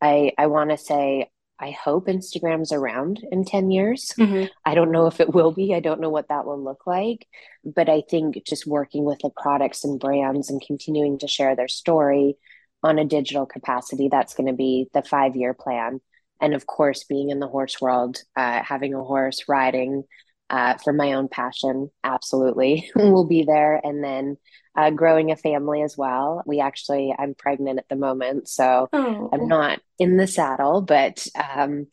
i 0.00 0.32
i 0.38 0.46
want 0.46 0.70
to 0.70 0.76
say 0.76 1.30
i 1.58 1.70
hope 1.70 2.06
instagram's 2.06 2.70
around 2.70 3.26
in 3.32 3.44
10 3.44 3.70
years. 3.70 4.12
Mm-hmm. 4.18 4.44
i 4.64 4.74
don't 4.74 4.92
know 4.92 5.06
if 5.06 5.20
it 5.20 5.32
will 5.32 5.52
be. 5.52 5.74
I 5.74 5.80
don't 5.80 6.00
know 6.00 6.10
what 6.10 6.28
that 6.28 6.44
will 6.46 6.62
look 6.62 6.86
like. 6.86 7.26
But 7.64 7.88
i 7.88 8.02
think 8.08 8.44
just 8.46 8.66
working 8.66 9.04
with 9.04 9.18
the 9.20 9.30
products 9.30 9.84
and 9.84 9.98
brands 9.98 10.50
and 10.50 10.60
continuing 10.60 11.18
to 11.18 11.28
share 11.28 11.56
their 11.56 11.68
story 11.68 12.36
on 12.82 12.98
a 12.98 13.04
digital 13.04 13.46
capacity 13.46 14.08
that's 14.08 14.34
going 14.34 14.46
to 14.46 14.52
be 14.52 14.88
the 14.92 15.02
five 15.02 15.34
year 15.34 15.54
plan. 15.54 16.00
And 16.40 16.54
of 16.54 16.66
course 16.66 17.04
being 17.04 17.30
in 17.30 17.40
the 17.40 17.48
horse 17.48 17.80
world 17.80 18.18
uh, 18.36 18.62
having 18.62 18.92
a 18.94 19.02
horse 19.02 19.44
riding 19.48 20.04
uh, 20.50 20.74
for 20.76 20.92
my 20.92 21.14
own 21.14 21.28
passion, 21.28 21.90
absolutely 22.04 22.90
will 22.96 23.26
be 23.26 23.44
there. 23.44 23.80
And 23.82 24.02
then 24.02 24.36
uh, 24.76 24.90
growing 24.90 25.30
a 25.30 25.36
family 25.36 25.82
as 25.82 25.96
well. 25.96 26.42
We 26.46 26.60
actually, 26.60 27.14
I'm 27.18 27.34
pregnant 27.34 27.78
at 27.78 27.88
the 27.88 27.96
moment, 27.96 28.48
so 28.48 28.88
oh. 28.92 29.30
I'm 29.32 29.48
not 29.48 29.80
in 29.98 30.16
the 30.18 30.26
saddle, 30.26 30.82
but 30.82 31.26
um, 31.34 31.86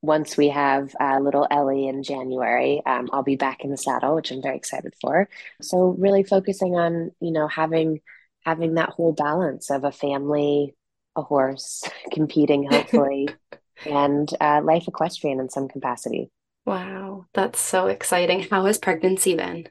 once 0.00 0.36
we 0.36 0.48
have 0.48 0.94
uh, 1.00 1.18
little 1.18 1.46
Ellie 1.50 1.88
in 1.88 2.02
January, 2.02 2.80
um, 2.86 3.08
I'll 3.12 3.24
be 3.24 3.36
back 3.36 3.64
in 3.64 3.70
the 3.70 3.76
saddle, 3.76 4.14
which 4.14 4.30
I'm 4.30 4.42
very 4.42 4.56
excited 4.56 4.94
for. 5.00 5.28
So 5.60 5.96
really 5.98 6.22
focusing 6.22 6.76
on, 6.76 7.10
you 7.20 7.32
know, 7.32 7.48
having 7.48 8.00
having 8.44 8.74
that 8.74 8.90
whole 8.90 9.12
balance 9.12 9.70
of 9.70 9.84
a 9.84 9.92
family, 9.92 10.74
a 11.16 11.22
horse, 11.22 11.82
competing, 12.12 12.70
hopefully, 12.70 13.28
and 13.84 14.28
uh, 14.40 14.60
life 14.62 14.86
equestrian 14.86 15.40
in 15.40 15.48
some 15.50 15.68
capacity. 15.68 16.30
Wow, 16.68 17.24
that's 17.32 17.58
so 17.58 17.86
exciting. 17.86 18.42
How 18.42 18.66
has 18.66 18.76
pregnancy 18.76 19.34
been? 19.34 19.68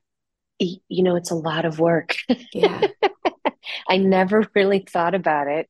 You 0.57 1.03
know, 1.03 1.15
it's 1.15 1.29
a 1.29 1.35
lot 1.35 1.65
of 1.65 1.79
work. 1.79 2.15
Yeah. 2.51 2.87
I 3.87 3.97
never 3.97 4.47
really 4.55 4.79
thought 4.79 5.13
about 5.13 5.47
it 5.47 5.69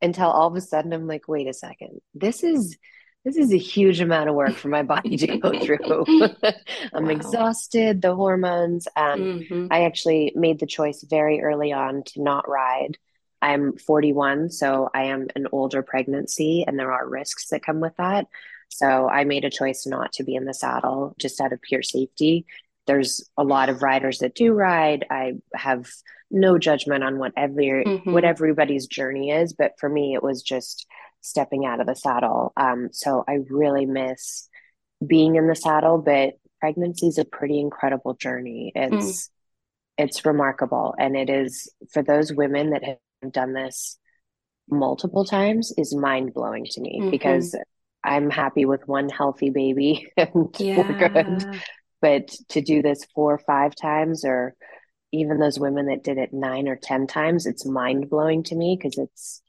until 0.00 0.28
all 0.28 0.46
of 0.46 0.54
a 0.54 0.60
sudden 0.60 0.92
I'm 0.92 1.08
like, 1.08 1.26
wait 1.26 1.48
a 1.48 1.52
second. 1.52 2.00
This 2.14 2.44
is 2.44 2.78
this 3.24 3.36
is 3.36 3.52
a 3.52 3.58
huge 3.58 4.00
amount 4.00 4.28
of 4.28 4.36
work 4.36 4.54
for 4.54 4.68
my 4.68 4.84
body 4.84 5.16
to 5.16 5.38
go 5.38 5.58
through. 5.60 6.04
I'm 6.94 7.06
wow. 7.06 7.10
exhausted, 7.10 8.00
the 8.00 8.14
hormones. 8.14 8.86
Um, 8.94 9.20
mm-hmm. 9.20 9.66
I 9.72 9.86
actually 9.86 10.32
made 10.36 10.60
the 10.60 10.66
choice 10.66 11.02
very 11.02 11.42
early 11.42 11.72
on 11.72 12.04
to 12.04 12.22
not 12.22 12.48
ride. 12.48 12.96
I'm 13.42 13.76
41, 13.76 14.50
so 14.50 14.88
I 14.94 15.06
am 15.06 15.26
an 15.34 15.48
older 15.50 15.82
pregnancy, 15.82 16.64
and 16.64 16.78
there 16.78 16.92
are 16.92 17.08
risks 17.08 17.48
that 17.48 17.64
come 17.64 17.80
with 17.80 17.96
that. 17.96 18.26
So 18.70 19.08
I 19.08 19.24
made 19.24 19.44
a 19.44 19.50
choice 19.50 19.86
not 19.86 20.12
to 20.14 20.24
be 20.24 20.34
in 20.34 20.46
the 20.46 20.54
saddle 20.54 21.14
just 21.18 21.40
out 21.40 21.52
of 21.52 21.60
pure 21.60 21.82
safety. 21.82 22.46
There's 22.86 23.28
a 23.36 23.44
lot 23.44 23.68
of 23.68 23.82
riders 23.82 24.18
that 24.18 24.34
do 24.34 24.52
ride. 24.52 25.04
I 25.10 25.34
have 25.54 25.90
no 26.30 26.58
judgment 26.58 27.04
on 27.04 27.18
what 27.18 27.32
every 27.36 27.84
mm-hmm. 27.84 28.12
what 28.12 28.24
everybody's 28.24 28.86
journey 28.86 29.30
is, 29.30 29.52
but 29.52 29.72
for 29.78 29.88
me, 29.88 30.14
it 30.14 30.22
was 30.22 30.42
just 30.42 30.86
stepping 31.20 31.66
out 31.66 31.80
of 31.80 31.86
the 31.86 31.94
saddle. 31.94 32.52
Um, 32.56 32.88
so 32.92 33.24
I 33.28 33.40
really 33.48 33.86
miss 33.86 34.48
being 35.04 35.36
in 35.36 35.46
the 35.46 35.56
saddle, 35.56 35.98
but 35.98 36.34
pregnancy 36.60 37.08
is 37.08 37.18
a 37.18 37.24
pretty 37.24 37.58
incredible 37.58 38.14
journey. 38.14 38.72
It's 38.74 38.94
mm. 38.94 39.28
it's 39.98 40.24
remarkable, 40.24 40.94
and 40.98 41.16
it 41.16 41.28
is 41.28 41.68
for 41.92 42.02
those 42.02 42.32
women 42.32 42.70
that 42.70 42.84
have 42.84 43.32
done 43.32 43.52
this 43.52 43.98
multiple 44.68 45.24
times 45.24 45.72
is 45.76 45.94
mind 45.94 46.32
blowing 46.32 46.64
to 46.64 46.80
me 46.80 47.00
mm-hmm. 47.00 47.10
because 47.10 47.56
I'm 48.02 48.30
happy 48.30 48.64
with 48.64 48.88
one 48.88 49.08
healthy 49.08 49.50
baby 49.50 50.10
and 50.16 50.48
yeah. 50.58 50.78
we're 50.78 51.08
good. 51.08 51.60
But 52.00 52.28
to 52.50 52.60
do 52.62 52.80
this 52.80 53.04
four 53.14 53.34
or 53.34 53.38
five 53.38 53.74
times, 53.74 54.24
or 54.24 54.54
even 55.12 55.38
those 55.38 55.58
women 55.58 55.86
that 55.86 56.02
did 56.02 56.16
it 56.16 56.32
nine 56.32 56.66
or 56.66 56.76
ten 56.76 57.06
times, 57.06 57.44
it's 57.46 57.66
mind 57.66 58.08
blowing 58.08 58.42
to 58.44 58.56
me 58.56 58.76
because 58.76 58.96
it's 58.96 59.42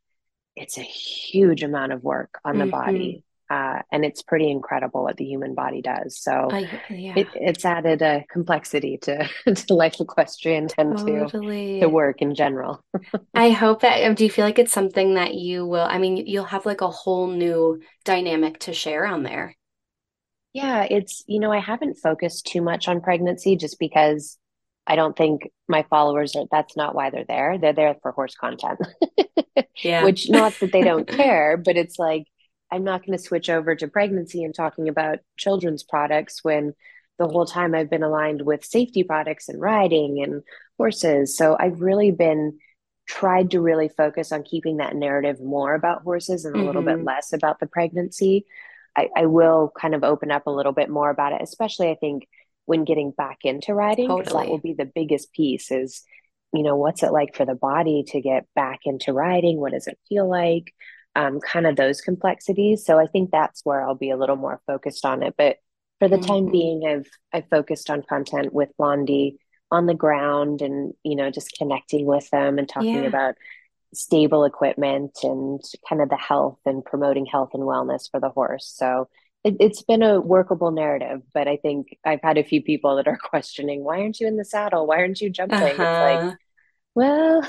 it's 0.55 0.77
a 0.77 0.81
huge 0.81 1.63
amount 1.63 1.93
of 1.93 2.03
work 2.03 2.39
on 2.43 2.57
the 2.57 2.65
mm-hmm. 2.65 2.71
body. 2.71 3.23
Uh, 3.51 3.81
and 3.91 4.05
it's 4.05 4.21
pretty 4.21 4.49
incredible 4.49 5.03
what 5.03 5.17
the 5.17 5.25
human 5.25 5.53
body 5.53 5.81
does. 5.81 6.17
So 6.17 6.47
I, 6.49 6.79
yeah. 6.89 7.15
it, 7.17 7.27
it's 7.35 7.65
added 7.65 8.01
a 8.01 8.23
complexity 8.31 8.97
to, 8.99 9.29
to 9.53 9.73
life 9.73 9.99
equestrian 9.99 10.69
and 10.77 10.97
totally. 10.97 11.73
to, 11.73 11.79
to 11.81 11.89
work 11.89 12.21
in 12.21 12.33
general. 12.33 12.81
I 13.33 13.49
hope 13.49 13.81
that, 13.81 14.05
um, 14.05 14.15
do 14.15 14.23
you 14.23 14.29
feel 14.29 14.45
like 14.45 14.57
it's 14.57 14.71
something 14.71 15.15
that 15.15 15.33
you 15.33 15.65
will, 15.65 15.83
I 15.83 15.97
mean, 15.97 16.15
you'll 16.15 16.45
have 16.45 16.65
like 16.65 16.79
a 16.79 16.89
whole 16.89 17.27
new 17.27 17.81
dynamic 18.05 18.59
to 18.59 18.73
share 18.73 19.05
on 19.05 19.23
there. 19.23 19.57
Yeah, 20.53 20.87
it's, 20.89 21.21
you 21.27 21.41
know, 21.41 21.51
I 21.51 21.59
haven't 21.59 21.97
focused 21.97 22.45
too 22.45 22.61
much 22.61 22.87
on 22.87 23.01
pregnancy 23.01 23.57
just 23.57 23.79
because 23.79 24.37
I 24.87 24.95
don't 24.95 25.17
think 25.17 25.49
my 25.67 25.83
followers 25.89 26.37
are, 26.37 26.45
that's 26.49 26.77
not 26.77 26.95
why 26.95 27.09
they're 27.09 27.25
there. 27.27 27.57
They're 27.57 27.73
there 27.73 27.97
for 28.01 28.13
horse 28.13 28.35
content. 28.35 28.79
yeah. 29.83 30.05
Which 30.05 30.29
not 30.29 30.53
that 30.61 30.71
they 30.71 30.83
don't 30.83 31.05
care, 31.07 31.57
but 31.57 31.75
it's 31.75 31.99
like, 31.99 32.27
I'm 32.71 32.83
not 32.83 33.05
going 33.05 33.17
to 33.17 33.23
switch 33.23 33.49
over 33.49 33.75
to 33.75 33.87
pregnancy 33.87 34.43
and 34.43 34.55
talking 34.55 34.87
about 34.87 35.19
children's 35.37 35.83
products 35.83 36.43
when 36.43 36.73
the 37.19 37.27
whole 37.27 37.45
time 37.45 37.75
I've 37.75 37.89
been 37.89 38.03
aligned 38.03 38.41
with 38.41 38.65
safety 38.65 39.03
products 39.03 39.49
and 39.49 39.61
riding 39.61 40.23
and 40.23 40.41
horses. 40.77 41.37
So 41.37 41.55
I've 41.59 41.81
really 41.81 42.11
been 42.11 42.57
tried 43.07 43.51
to 43.51 43.59
really 43.61 43.89
focus 43.89 44.31
on 44.31 44.43
keeping 44.43 44.77
that 44.77 44.95
narrative 44.95 45.41
more 45.41 45.73
about 45.73 46.03
horses 46.03 46.45
and 46.45 46.55
a 46.55 46.57
mm-hmm. 46.57 46.67
little 46.67 46.81
bit 46.81 46.95
mm-hmm. 46.95 47.07
less 47.07 47.33
about 47.33 47.59
the 47.59 47.67
pregnancy. 47.67 48.45
I, 48.95 49.09
I, 49.15 49.25
will 49.25 49.71
kind 49.79 49.95
of 49.95 50.03
open 50.03 50.31
up 50.31 50.47
a 50.47 50.51
little 50.51 50.71
bit 50.71 50.89
more 50.89 51.09
about 51.09 51.33
it, 51.33 51.41
especially 51.41 51.89
I 51.89 51.95
think 51.95 52.27
when 52.65 52.85
getting 52.85 53.11
back 53.11 53.39
into 53.43 53.73
riding, 53.73 54.07
totally. 54.07 54.45
that 54.45 54.49
will 54.49 54.59
be 54.59 54.73
the 54.73 54.85
biggest 54.93 55.33
piece 55.33 55.71
is, 55.71 56.03
you 56.53 56.63
know, 56.63 56.75
what's 56.75 57.03
it 57.03 57.11
like 57.11 57.35
for 57.35 57.45
the 57.45 57.55
body 57.55 58.03
to 58.09 58.21
get 58.21 58.45
back 58.55 58.81
into 58.85 59.13
riding? 59.13 59.59
What 59.59 59.73
does 59.73 59.87
it 59.87 59.99
feel 60.09 60.29
like? 60.29 60.73
Um, 61.15 61.39
kind 61.39 61.67
of 61.67 61.75
those 61.75 62.01
complexities. 62.01 62.85
So 62.85 62.99
I 62.99 63.07
think 63.07 63.31
that's 63.31 63.61
where 63.63 63.81
I'll 63.81 63.95
be 63.95 64.11
a 64.11 64.17
little 64.17 64.35
more 64.35 64.61
focused 64.67 65.05
on 65.05 65.23
it. 65.23 65.35
But 65.37 65.57
for 65.99 66.07
the 66.07 66.17
mm-hmm. 66.17 66.25
time 66.25 66.51
being, 66.51 66.85
I've 66.87 67.07
I've 67.33 67.49
focused 67.49 67.89
on 67.89 68.03
content 68.03 68.53
with 68.53 68.69
Blondie 68.77 69.37
on 69.69 69.85
the 69.85 69.93
ground 69.93 70.61
and 70.61 70.93
you 71.03 71.15
know 71.15 71.29
just 71.29 71.57
connecting 71.57 72.05
with 72.05 72.29
them 72.29 72.59
and 72.59 72.67
talking 72.67 73.03
yeah. 73.03 73.07
about 73.07 73.35
stable 73.93 74.45
equipment 74.45 75.17
and 75.23 75.61
kind 75.87 76.01
of 76.01 76.09
the 76.09 76.17
health 76.17 76.59
and 76.65 76.83
promoting 76.83 77.25
health 77.25 77.51
and 77.53 77.63
wellness 77.63 78.09
for 78.09 78.19
the 78.19 78.29
horse. 78.29 78.71
So 78.73 79.09
it, 79.43 79.61
has 79.61 79.83
been 79.83 80.03
a 80.03 80.19
workable 80.21 80.71
narrative, 80.71 81.21
but 81.33 81.47
I 81.47 81.57
think 81.57 81.97
I've 82.05 82.21
had 82.21 82.37
a 82.37 82.43
few 82.43 82.61
people 82.61 82.95
that 82.97 83.07
are 83.07 83.17
questioning, 83.29 83.83
why 83.83 84.01
aren't 84.01 84.19
you 84.19 84.27
in 84.27 84.37
the 84.37 84.45
saddle? 84.45 84.87
Why 84.87 84.97
aren't 84.97 85.21
you 85.21 85.29
jumping? 85.29 85.57
Uh-huh. 85.57 85.67
It's 85.67 85.79
like, 85.79 86.19
uh-huh. 86.19 86.35
Well, 86.95 87.47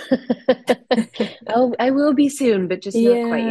I'll, 1.48 1.74
I 1.78 1.90
will 1.90 2.14
be 2.14 2.28
soon, 2.28 2.68
but 2.68 2.83
just 2.83 2.96
yeah. 2.96 3.22
not 3.22 3.28
quite 3.28 3.46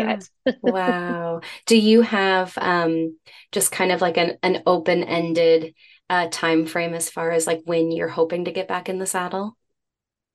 yet. 0.46 0.58
wow. 0.62 1.42
Do 1.66 1.78
you 1.78 2.02
have 2.02 2.58
um, 2.58 3.18
just 3.52 3.72
kind 3.72 3.92
of 3.92 4.02
like 4.02 4.18
an, 4.18 4.38
an 4.44 4.64
open 4.66 5.04
ended 5.04 5.74
uh, 6.10 6.28
time 6.32 6.66
frame 6.66 6.94
as 6.94 7.10
far 7.10 7.32
as 7.32 7.48
like 7.48 7.62
when 7.66 7.92
you're 7.92 8.08
hoping 8.08 8.46
to 8.46 8.52
get 8.52 8.68
back 8.68 8.90
in 8.90 9.00
the 9.00 9.06
saddle? 9.06 9.58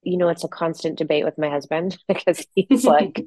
you 0.06 0.16
know, 0.16 0.28
it's 0.28 0.44
a 0.44 0.48
constant 0.48 0.96
debate 0.96 1.24
with 1.24 1.36
my 1.36 1.50
husband 1.50 1.98
because 2.08 2.46
he's 2.54 2.84
like, 2.84 3.24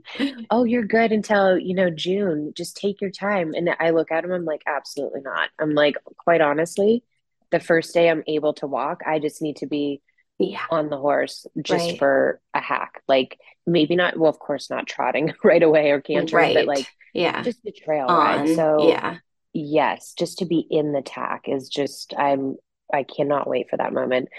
"Oh, 0.50 0.64
you're 0.64 0.86
good 0.86 1.12
until 1.12 1.58
you 1.60 1.76
know 1.76 1.90
June. 1.90 2.54
Just 2.56 2.78
take 2.78 3.02
your 3.02 3.12
time." 3.12 3.54
And 3.54 3.70
I 3.80 3.90
look 3.90 4.12
at 4.12 4.24
him, 4.24 4.32
I'm 4.32 4.46
like, 4.46 4.62
"Absolutely 4.66 5.22
not." 5.22 5.50
I'm 5.60 5.76
like, 5.76 5.96
quite 6.18 6.40
honestly, 6.40 7.04
the 7.52 7.60
first 7.60 7.94
day 7.94 8.10
I'm 8.10 8.24
able 8.28 8.54
to 8.56 8.68
walk, 8.68 9.02
I 9.06 9.20
just 9.20 9.42
need 9.42 9.58
to 9.58 9.68
be 9.68 10.02
yeah. 10.40 10.66
on 10.72 10.90
the 10.90 10.98
horse 10.98 11.46
just 11.62 11.90
right. 11.92 12.00
for 12.00 12.42
a 12.54 12.62
hack. 12.62 13.04
Like 13.08 13.38
maybe 13.68 13.96
not, 13.96 14.18
well, 14.18 14.30
of 14.30 14.40
course, 14.40 14.70
not 14.70 14.88
trotting 14.88 15.34
right 15.44 15.62
away 15.62 15.92
or 15.92 16.02
cantering, 16.02 16.56
right. 16.56 16.56
but 16.56 16.66
like, 16.66 16.88
yeah, 17.14 17.44
just 17.44 17.62
the 17.64 17.72
trail 17.72 18.08
on, 18.08 18.40
ride. 18.40 18.56
So 18.56 18.88
yeah, 18.88 19.18
yes, 19.54 20.14
just 20.18 20.40
to 20.40 20.46
be 20.46 20.66
in 20.70 20.94
the 20.94 21.02
tack 21.02 21.44
is 21.48 21.70
just 21.70 22.14
I'm 22.18 22.56
I 22.94 23.04
cannot 23.04 23.48
wait 23.48 23.70
for 23.70 23.78
that 23.78 23.94
moment. 23.94 24.30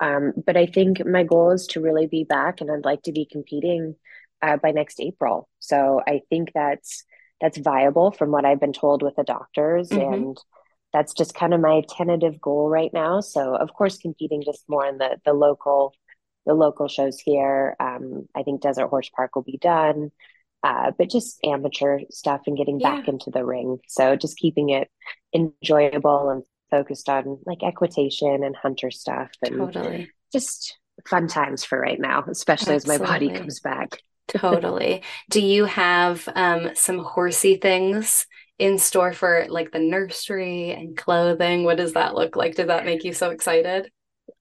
Um, 0.00 0.32
but 0.46 0.56
I 0.56 0.66
think 0.66 1.04
my 1.04 1.24
goal 1.24 1.50
is 1.50 1.66
to 1.68 1.80
really 1.80 2.06
be 2.06 2.24
back, 2.24 2.60
and 2.60 2.70
I'd 2.70 2.84
like 2.84 3.02
to 3.02 3.12
be 3.12 3.26
competing 3.30 3.96
uh, 4.42 4.56
by 4.56 4.70
next 4.70 5.00
April. 5.00 5.48
So 5.58 6.00
I 6.06 6.22
think 6.30 6.52
that's 6.54 7.04
that's 7.40 7.58
viable 7.58 8.10
from 8.10 8.30
what 8.30 8.44
I've 8.44 8.60
been 8.60 8.72
told 8.72 9.02
with 9.02 9.16
the 9.16 9.24
doctors, 9.24 9.88
mm-hmm. 9.88 10.12
and 10.12 10.38
that's 10.92 11.12
just 11.12 11.34
kind 11.34 11.54
of 11.54 11.60
my 11.60 11.82
tentative 11.88 12.40
goal 12.40 12.68
right 12.68 12.92
now. 12.92 13.20
So 13.20 13.54
of 13.54 13.72
course, 13.72 13.98
competing 13.98 14.42
just 14.42 14.64
more 14.68 14.86
in 14.86 14.98
the 14.98 15.18
the 15.24 15.32
local 15.32 15.94
the 16.46 16.54
local 16.54 16.88
shows 16.88 17.18
here. 17.18 17.76
Um, 17.78 18.26
I 18.34 18.42
think 18.42 18.62
Desert 18.62 18.88
Horse 18.88 19.10
Park 19.14 19.36
will 19.36 19.42
be 19.42 19.58
done. 19.58 20.10
Uh, 20.64 20.90
but 20.98 21.08
just 21.08 21.38
amateur 21.44 22.00
stuff 22.10 22.42
and 22.46 22.56
getting 22.56 22.80
yeah. 22.80 22.96
back 22.96 23.06
into 23.08 23.30
the 23.30 23.44
ring. 23.44 23.78
So 23.86 24.16
just 24.16 24.38
keeping 24.38 24.70
it 24.70 24.90
enjoyable 25.32 26.30
and 26.30 26.42
focused 26.70 27.08
on 27.08 27.38
like 27.46 27.62
equitation 27.62 28.42
and 28.42 28.56
hunter 28.56 28.90
stuff 28.90 29.30
and 29.42 29.56
totally. 29.56 30.10
just 30.32 30.76
fun 31.06 31.28
times 31.28 31.64
for 31.64 31.78
right 31.78 32.00
now, 32.00 32.24
especially 32.28 32.74
Absolutely. 32.74 32.94
as 32.94 33.00
my 33.00 33.06
body 33.06 33.30
comes 33.30 33.60
back. 33.60 34.02
totally. 34.28 35.02
Do 35.30 35.40
you 35.40 35.64
have 35.64 36.28
um, 36.34 36.70
some 36.74 36.98
horsey 36.98 37.56
things 37.56 38.26
in 38.58 38.78
store 38.78 39.12
for 39.12 39.46
like 39.48 39.70
the 39.70 39.78
nursery 39.78 40.72
and 40.72 40.96
clothing? 40.96 41.64
What 41.64 41.76
does 41.76 41.92
that 41.92 42.14
look 42.14 42.36
like? 42.36 42.56
Does 42.56 42.66
that 42.66 42.84
make 42.84 43.04
you 43.04 43.12
so 43.12 43.30
excited? 43.30 43.90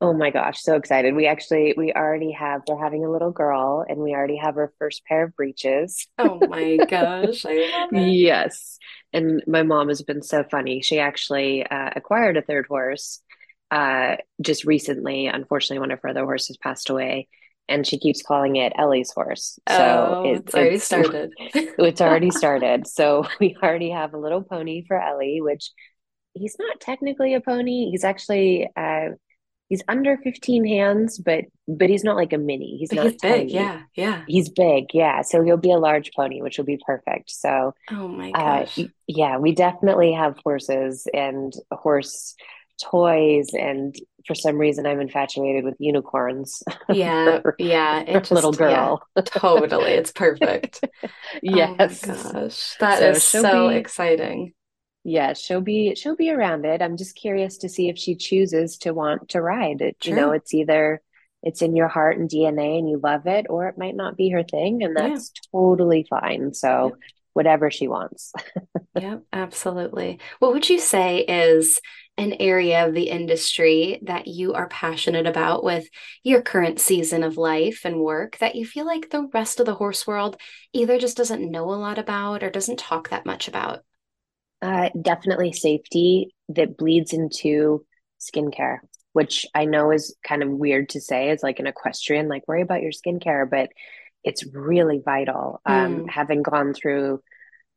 Oh 0.02 0.14
my 0.14 0.32
gosh, 0.32 0.62
so 0.62 0.76
excited. 0.76 1.16
We 1.16 1.28
actually 1.28 1.74
we 1.78 1.94
already 1.94 2.32
have 2.34 2.62
we're 2.68 2.82
having 2.82 3.06
a 3.06 3.12
little 3.12 3.32
girl 3.32 3.86
and 3.88 4.00
we 4.00 4.14
already 4.14 4.38
have 4.38 4.56
her 4.56 4.74
first 4.78 5.06
pair 5.06 5.24
of 5.24 5.36
breeches. 5.36 6.08
Oh 6.18 6.40
my 6.48 6.78
gosh. 6.78 7.46
Yes. 7.92 8.80
And 9.14 9.44
my 9.48 9.64
mom 9.64 9.88
has 9.88 10.02
been 10.02 10.22
so 10.22 10.44
funny. 10.44 10.82
She 10.82 11.00
actually 11.00 11.66
uh, 11.66 11.92
acquired 11.96 12.38
a 12.38 12.42
third 12.42 12.68
horse 12.68 13.22
uh, 13.72 14.18
just 14.42 14.66
recently. 14.66 15.28
Unfortunately, 15.28 15.80
one 15.80 15.92
of 15.92 16.02
her 16.02 16.10
other 16.10 16.26
horses 16.26 16.58
passed 16.58 16.90
away 16.90 17.28
and 17.70 17.86
she 17.86 17.98
keeps 17.98 18.22
calling 18.22 18.56
it 18.56 18.74
Ellie's 18.78 19.12
horse. 19.12 19.60
So 19.70 20.24
oh, 20.24 20.30
it, 20.30 20.38
it's 20.38 20.56
already 20.56 20.76
it's, 20.76 20.86
started. 20.86 21.34
it's 21.54 22.02
already 22.02 22.32
started. 22.32 22.88
So 22.88 23.28
we 23.40 23.56
already 23.62 23.90
have 23.92 24.14
a 24.14 24.18
little 24.18 24.42
pony 24.42 24.86
for 24.88 25.02
Ellie, 25.02 25.42
which 25.42 25.72
he's 26.34 26.56
not 26.60 26.80
technically 26.80 27.34
a 27.34 27.42
pony. 27.42 27.90
He's 27.92 28.04
actually 28.04 28.70
uh, 28.76 29.10
he's 29.70 29.84
under 29.88 30.18
15 30.18 30.66
hands, 30.66 31.18
but 31.18 31.46
but 31.68 31.90
he's 31.90 32.04
not 32.04 32.16
like 32.16 32.34
a 32.34 32.38
mini. 32.38 32.78
He's 32.78 32.90
but 32.90 32.96
not 32.96 33.06
he's 33.12 33.22
big. 33.22 33.52
Yeah, 33.52 33.82
yeah. 33.96 34.24
He's 34.28 34.50
big. 34.50 34.86
Yeah. 34.94 35.22
So 35.22 35.44
he'll 35.44 35.58
be 35.58 35.72
a 35.72 35.78
large 35.78 36.12
pony, 36.16 36.42
which 36.42 36.58
will 36.58 36.66
be 36.66 36.80
perfect. 36.86 37.32
So 37.32 37.74
oh 37.92 38.08
my 38.08 38.32
uh, 38.32 38.60
gosh. 38.60 38.80
Uh, 38.80 38.84
yeah, 39.08 39.38
we 39.38 39.54
definitely 39.54 40.14
have 40.14 40.38
horses 40.44 41.08
and 41.14 41.54
horse 41.72 42.36
toys 42.82 43.50
and 43.54 43.96
for 44.26 44.36
some 44.36 44.58
reason 44.58 44.86
I'm 44.86 45.00
infatuated 45.00 45.64
with 45.64 45.76
unicorns. 45.80 46.64
Yeah, 46.90 47.42
yeah. 47.60 48.02
It's 48.02 48.32
little 48.32 48.52
girl. 48.52 49.02
Yeah, 49.16 49.22
totally. 49.24 49.92
It's 49.92 50.12
perfect. 50.14 50.84
yes. 51.42 52.04
Oh 52.08 52.32
gosh. 52.34 52.76
that 52.80 53.00
so 53.00 53.10
is 53.10 53.24
so 53.24 53.70
be, 53.70 53.76
exciting 53.76 54.54
yeah 55.08 55.32
she'll 55.32 55.62
be 55.62 55.96
she'll 55.96 56.18
be 56.18 56.30
around 56.30 56.66
it 56.66 56.82
i'm 56.82 56.98
just 56.98 57.16
curious 57.16 57.58
to 57.58 57.70
see 57.70 57.88
if 57.88 57.98
she 57.98 58.14
chooses 58.14 58.78
to 58.78 58.94
want 58.94 59.30
to 59.30 59.42
ride 59.42 59.80
it 59.80 59.98
True. 60.02 60.10
you 60.10 60.16
know 60.20 60.32
it's 60.34 60.54
either 60.54 61.02
it's 61.42 61.62
in 61.62 61.78
your 61.78 61.88
heart 61.88 62.18
and 62.18 62.30
dna 62.30 62.80
and 62.80 62.90
you 62.90 63.00
love 63.02 63.26
it 63.26 63.46
or 63.50 63.70
it 63.70 63.78
might 63.78 63.96
not 63.96 64.18
be 64.18 64.30
her 64.32 64.44
thing 64.44 64.84
and 64.84 64.98
that's 64.98 65.32
yeah. 65.34 65.42
totally 65.54 66.06
fine 66.10 66.54
so 66.54 66.90
yep. 66.90 67.00
whatever 67.32 67.72
she 67.72 67.88
wants 67.88 68.34
yep 69.00 69.24
absolutely 69.32 70.20
what 70.40 70.52
would 70.52 70.70
you 70.70 70.78
say 70.78 71.20
is 71.20 71.80
an 72.18 72.34
area 72.40 72.88
of 72.88 72.94
the 72.94 73.10
industry 73.10 74.00
that 74.04 74.28
you 74.28 74.54
are 74.54 74.68
passionate 74.68 75.28
about 75.28 75.64
with 75.64 75.88
your 76.24 76.42
current 76.42 76.80
season 76.80 77.24
of 77.24 77.38
life 77.38 77.82
and 77.86 78.00
work 78.00 78.38
that 78.40 78.56
you 78.56 78.66
feel 78.66 78.86
like 78.86 79.10
the 79.10 79.30
rest 79.34 79.60
of 79.60 79.68
the 79.68 79.76
horse 79.76 80.08
world 80.08 80.36
either 80.74 80.98
just 80.98 81.16
doesn't 81.16 81.52
know 81.52 81.66
a 81.66 81.76
lot 81.76 82.00
about 82.00 82.42
or 82.42 82.50
doesn't 82.50 82.80
talk 82.80 83.10
that 83.10 83.26
much 83.26 83.48
about 83.48 83.82
uh, 84.62 84.90
definitely 85.00 85.54
safety 85.54 86.34
that 86.50 86.78
bleeds 86.78 87.14
into 87.14 87.86
skincare, 88.20 88.80
which 89.14 89.46
I 89.54 89.66
know 89.66 89.92
is 89.92 90.16
kind 90.28 90.42
of 90.42 90.50
weird 90.50 90.90
to 90.90 91.02
say 91.02 91.30
as 91.30 91.44
like 91.44 91.60
an 91.60 91.68
equestrian, 91.68 92.28
like 92.28 92.48
worry 92.48 92.62
about 92.62 92.82
your 92.82 92.92
skincare, 92.92 93.50
but 93.50 93.70
it's 94.24 94.46
really 94.54 95.02
vital. 95.04 95.62
Um, 95.66 96.06
mm. 96.06 96.10
Having 96.10 96.44
gone 96.44 96.74
through 96.74 97.22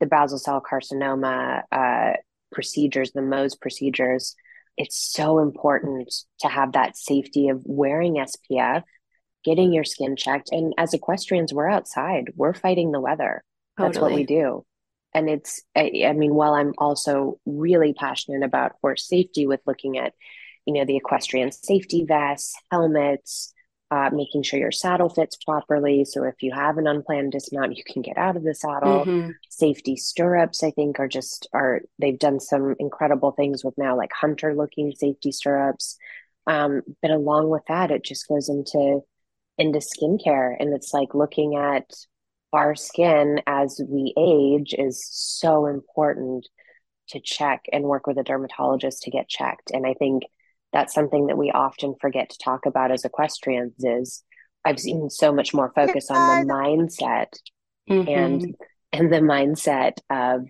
the 0.00 0.06
basal 0.06 0.38
cell 0.38 0.62
carcinoma 0.62 1.62
uh, 1.70 2.14
procedures, 2.52 3.12
the 3.12 3.20
Mohs 3.20 3.58
procedures, 3.58 4.36
it's 4.76 4.96
so 4.96 5.38
important 5.40 6.12
to 6.40 6.48
have 6.48 6.72
that 6.72 6.96
safety 6.96 7.48
of 7.48 7.62
wearing 7.64 8.14
SPF, 8.14 8.82
getting 9.44 9.72
your 9.72 9.84
skin 9.84 10.16
checked. 10.16 10.50
And 10.52 10.74
as 10.78 10.94
equestrians, 10.94 11.52
we're 11.52 11.68
outside, 11.68 12.32
we're 12.36 12.54
fighting 12.54 12.92
the 12.92 13.00
weather. 13.00 13.42
Totally. 13.76 13.92
That's 13.92 14.02
what 14.02 14.14
we 14.14 14.24
do 14.24 14.64
and 15.14 15.28
it's 15.28 15.62
I, 15.76 16.04
I, 16.06 16.12
mean 16.12 16.34
while 16.34 16.54
i'm 16.54 16.72
also 16.78 17.38
really 17.46 17.92
passionate 17.92 18.44
about 18.44 18.72
horse 18.80 19.06
safety 19.06 19.46
with 19.46 19.60
looking 19.66 19.98
at 19.98 20.14
you 20.66 20.74
know 20.74 20.84
the 20.84 20.96
equestrian 20.96 21.52
safety 21.52 22.04
vests 22.06 22.54
helmets 22.70 23.52
uh, 23.90 24.08
making 24.12 24.42
sure 24.42 24.58
your 24.58 24.70
saddle 24.70 25.08
fits 25.08 25.36
properly 25.36 26.04
so 26.04 26.24
if 26.24 26.42
you 26.42 26.52
have 26.52 26.78
an 26.78 26.86
unplanned 26.86 27.32
dismount 27.32 27.76
you 27.76 27.84
can 27.84 28.02
get 28.02 28.16
out 28.16 28.36
of 28.36 28.44
the 28.44 28.54
saddle 28.54 29.04
mm-hmm. 29.04 29.30
safety 29.48 29.96
stirrups 29.96 30.62
i 30.62 30.70
think 30.70 31.00
are 31.00 31.08
just 31.08 31.48
are 31.52 31.80
they've 31.98 32.18
done 32.18 32.38
some 32.38 32.76
incredible 32.78 33.32
things 33.32 33.64
with 33.64 33.76
now 33.76 33.96
like 33.96 34.12
hunter 34.12 34.54
looking 34.54 34.92
safety 34.94 35.32
stirrups 35.32 35.96
um, 36.46 36.82
but 37.02 37.10
along 37.10 37.50
with 37.50 37.62
that 37.68 37.90
it 37.90 38.04
just 38.04 38.26
goes 38.28 38.48
into 38.48 39.00
into 39.58 39.78
skincare 39.78 40.56
and 40.58 40.74
it's 40.74 40.94
like 40.94 41.14
looking 41.14 41.56
at 41.56 41.84
our 42.52 42.74
skin 42.74 43.40
as 43.46 43.80
we 43.88 44.14
age 44.16 44.74
is 44.76 45.06
so 45.08 45.66
important 45.66 46.48
to 47.10 47.20
check 47.20 47.64
and 47.72 47.84
work 47.84 48.06
with 48.06 48.18
a 48.18 48.24
dermatologist 48.24 49.02
to 49.02 49.10
get 49.10 49.28
checked. 49.28 49.70
And 49.72 49.86
I 49.86 49.94
think 49.94 50.24
that's 50.72 50.94
something 50.94 51.26
that 51.26 51.38
we 51.38 51.50
often 51.50 51.94
forget 52.00 52.30
to 52.30 52.38
talk 52.38 52.66
about 52.66 52.90
as 52.90 53.04
equestrians 53.04 53.74
is 53.78 54.22
I've 54.64 54.78
seen 54.78 55.08
so 55.10 55.32
much 55.32 55.54
more 55.54 55.72
focus 55.74 56.10
on 56.10 56.46
the 56.46 56.52
mindset 56.52 57.32
mm-hmm. 57.88 58.08
and 58.08 58.56
and 58.92 59.12
the 59.12 59.18
mindset 59.18 59.98
of 60.10 60.46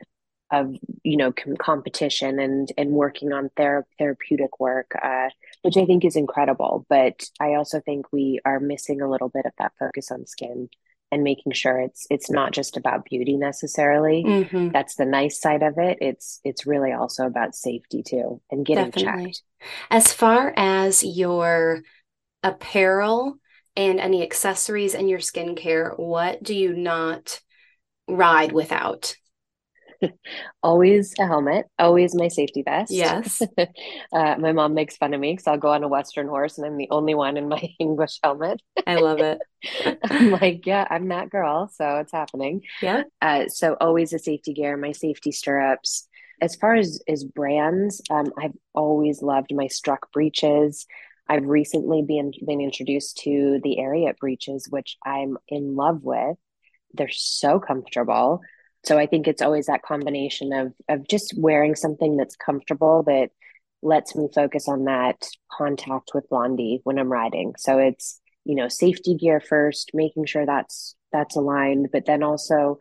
of 0.51 0.75
you 1.05 1.17
know 1.17 1.33
com- 1.33 1.57
competition 1.57 2.39
and 2.39 2.73
and 2.77 2.91
working 2.91 3.33
on 3.33 3.51
ther- 3.57 3.87
therapeutic 3.99 4.59
work 4.59 4.93
uh, 5.01 5.29
which 5.63 5.77
i 5.77 5.85
think 5.85 6.05
is 6.05 6.17
incredible 6.17 6.85
but 6.89 7.23
i 7.41 7.55
also 7.55 7.81
think 7.81 8.07
we 8.13 8.41
are 8.45 8.59
missing 8.59 9.01
a 9.01 9.09
little 9.09 9.29
bit 9.29 9.47
of 9.47 9.53
that 9.59 9.73
focus 9.79 10.11
on 10.11 10.27
skin 10.27 10.69
and 11.12 11.23
making 11.25 11.53
sure 11.53 11.79
it's 11.79 12.07
it's 12.11 12.31
not 12.31 12.53
just 12.53 12.77
about 12.77 13.05
beauty 13.05 13.37
necessarily. 13.37 14.25
Mm-hmm. 14.27 14.68
that's 14.70 14.96
the 14.96 15.05
nice 15.05 15.40
side 15.40 15.62
of 15.62 15.79
it. 15.79 15.99
It's 16.01 16.40
it's 16.44 16.66
really 16.66 16.92
also 16.92 17.27
about 17.27 17.55
safety 17.55 18.03
too 18.03 18.40
and 18.51 18.64
getting 18.64 18.90
Definitely. 18.90 19.27
checked. 19.27 19.42
As 19.90 20.12
far 20.12 20.53
as 20.57 21.05
your 21.05 21.81
apparel 22.42 23.37
and 23.77 24.01
any 24.01 24.23
accessories 24.23 24.94
and 24.94 25.09
your 25.09 25.18
skincare 25.18 25.99
what 25.99 26.42
do 26.42 26.55
you 26.55 26.75
not 26.75 27.40
ride 28.09 28.53
without 28.53 29.14
always 30.63 31.15
a 31.19 31.27
helmet, 31.27 31.67
always 31.79 32.15
my 32.15 32.29
safety 32.29 32.63
vest. 32.63 32.93
Yes. 32.93 33.43
uh, 33.59 34.37
my 34.39 34.53
mom 34.53 34.75
makes 34.75 34.97
fun 34.97 35.15
of 35.15 35.21
me 35.21 35.33
because 35.33 35.47
I'll 35.47 35.59
go 35.59 35.73
on 35.73 35.83
a 35.83 35.89
Western 35.89 36.29
horse 36.29 36.59
and 36.59 36.67
I'm 36.67 36.77
the 36.77 36.89
only 36.91 37.15
one 37.15 37.37
in 37.37 37.49
my 37.49 37.63
English 37.79 38.19
helmet. 38.23 38.61
I 38.87 38.97
love 38.97 39.21
it. 39.21 39.39
I'm 40.05 40.31
like, 40.31 40.67
yeah, 40.67 40.87
I'm 40.89 41.09
that 41.09 41.31
girl. 41.31 41.71
So 41.73 41.99
it's 41.99 42.13
happening. 42.13 42.63
Yeah. 42.83 43.05
Uh, 43.21 43.49
so 43.49 43.77
always 43.81 44.13
a 44.13 44.19
safety 44.19 44.53
gear, 44.53 44.77
my 44.77 44.93
safety 44.93 45.33
stirrups. 45.33 46.09
As 46.41 46.57
far 46.57 46.75
as, 46.75 47.03
as 47.07 47.23
brands, 47.23 48.01
um, 48.11 48.33
I've 48.39 48.55
always 48.75 49.21
loved 49.21 49.55
my 49.55 49.67
struck 49.67 50.11
breeches. 50.13 50.87
I've 51.29 51.47
recently 51.47 52.03
been 52.03 52.33
been 52.45 52.61
introduced 52.61 53.19
to 53.19 53.61
the 53.63 53.77
Ariat 53.79 54.17
breeches, 54.19 54.67
which 54.69 54.97
I'm 55.07 55.39
in 55.47 55.77
love 55.77 56.03
with. 56.03 56.37
They're 56.93 57.09
so 57.09 57.61
comfortable. 57.61 58.41
So 58.85 58.99
I 58.99 59.07
think 59.07 59.29
it's 59.29 59.43
always 59.43 59.66
that 59.66 59.83
combination 59.83 60.53
of 60.53 60.73
of 60.88 61.07
just 61.09 61.35
wearing 61.37 61.75
something 61.75 62.16
that's 62.16 62.37
comfortable 62.37 63.03
that 63.05 63.31
lets 63.83 64.14
me 64.14 64.29
focus 64.35 64.69
on 64.69 64.85
that 64.85 65.27
contact 65.51 66.11
with 66.14 66.29
Blondie 66.29 66.81
when 66.85 66.99
I'm 66.99 67.11
riding. 67.11 67.55
So 67.57 67.79
it's, 67.79 68.21
you 68.45 68.55
know, 68.55 68.69
safety 68.69 69.14
gear 69.14 69.40
first, 69.40 69.90
making 69.95 70.27
sure 70.27 70.47
that's 70.47 70.95
that's 71.12 71.37
aligned, 71.37 71.88
but 71.93 72.07
then 72.07 72.23
also 72.23 72.79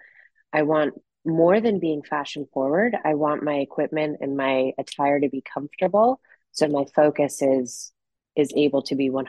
I 0.54 0.64
want 0.64 0.94
more 1.26 1.60
than 1.60 1.80
being 1.80 2.02
fashion 2.02 2.48
forward, 2.54 2.96
I 3.04 3.16
want 3.16 3.44
my 3.44 3.56
equipment 3.56 4.18
and 4.22 4.38
my 4.38 4.72
attire 4.78 5.20
to 5.20 5.30
be 5.30 5.44
comfortable. 5.54 6.22
So 6.52 6.68
my 6.68 6.86
focus 6.96 7.42
is 7.42 7.92
is 8.36 8.54
able 8.56 8.82
to 8.84 8.96
be 8.96 9.10
100% 9.10 9.26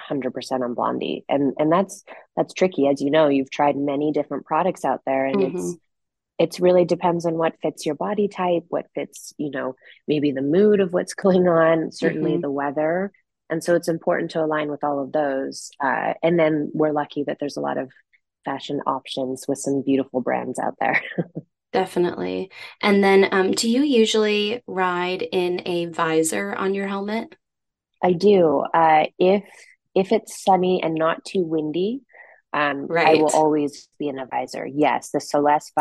on 0.63 0.75
Blondie. 0.75 1.25
And 1.29 1.55
and 1.59 1.71
that's 1.73 2.05
that's 2.37 2.55
tricky 2.55 2.87
as 2.87 3.01
you 3.01 3.11
know, 3.11 3.29
you've 3.29 3.51
tried 3.51 3.77
many 3.77 4.13
different 4.13 4.45
products 4.45 4.85
out 4.85 5.01
there 5.05 5.27
and 5.27 5.37
mm-hmm. 5.37 5.57
it's 5.57 5.77
it's 6.41 6.59
really 6.59 6.87
depends 6.87 7.27
on 7.27 7.35
what 7.35 7.61
fits 7.61 7.85
your 7.85 7.95
body 7.95 8.27
type, 8.27 8.65
what 8.71 8.87
fits, 8.95 9.35
you 9.37 9.51
know, 9.51 9.77
maybe 10.09 10.33
the 10.33 10.41
mood 10.41 10.81
of 10.81 10.95
what's 10.95 11.13
going 11.25 11.47
on, 11.47 11.93
certainly 11.93 12.33
mm-hmm. 12.33 12.41
the 12.41 12.51
weather. 12.51 13.13
And 13.51 13.63
so 13.63 13.75
it's 13.75 13.89
important 13.89 14.31
to 14.31 14.43
align 14.43 14.71
with 14.71 14.83
all 14.83 15.03
of 15.03 15.13
those. 15.13 15.71
Uh, 15.85 16.15
and 16.23 16.39
then 16.39 16.71
we're 16.73 16.93
lucky 16.93 17.25
that 17.25 17.37
there's 17.41 17.59
a 17.59 17.61
lot 17.61 17.77
of 17.77 17.91
fashion 18.47 18.81
options 18.87 19.45
with 19.47 19.59
some 19.59 19.83
beautiful 19.85 20.23
brands 20.23 20.59
out 20.59 20.77
there. 20.81 21.03
Definitely. 21.75 22.51
And 22.81 23.05
then, 23.05 23.29
um, 23.33 23.53
do 23.53 23.69
you 23.69 23.83
usually 23.83 24.63
ride 24.67 25.21
in 25.21 25.61
a 25.67 25.87
visor 25.87 26.55
on 26.55 26.75
your 26.75 26.89
helmet? 26.89 27.37
I 28.03 28.13
do. 28.13 28.65
Uh, 28.73 29.07
if 29.19 29.45
if 29.95 30.11
it's 30.11 30.43
sunny 30.43 30.83
and 30.83 30.95
not 30.95 31.25
too 31.25 31.43
windy, 31.43 32.01
um, 32.53 32.87
right. 32.87 33.19
I 33.19 33.23
will 33.23 33.31
always 33.31 33.89
be 33.99 34.09
in 34.09 34.19
a 34.19 34.27
visor. 34.27 34.67
Yes, 34.67 35.11
the 35.11 35.19
Soleste 35.19 35.73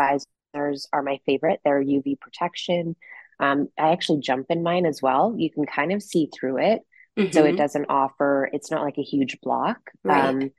are 0.54 1.02
my 1.02 1.20
favorite. 1.26 1.60
They're 1.64 1.82
UV 1.82 2.20
protection. 2.20 2.96
Um, 3.38 3.68
I 3.78 3.92
actually 3.92 4.20
jump 4.20 4.46
in 4.50 4.62
mine 4.62 4.86
as 4.86 5.00
well. 5.02 5.34
You 5.36 5.50
can 5.50 5.66
kind 5.66 5.92
of 5.92 6.02
see 6.02 6.28
through 6.32 6.58
it, 6.58 6.80
mm-hmm. 7.18 7.32
so 7.32 7.44
it 7.44 7.48
mm-hmm. 7.48 7.56
doesn't 7.56 7.86
offer. 7.88 8.50
It's 8.52 8.70
not 8.70 8.82
like 8.82 8.98
a 8.98 9.02
huge 9.02 9.40
block. 9.40 9.78
Right. 10.04 10.24
Um, 10.24 10.50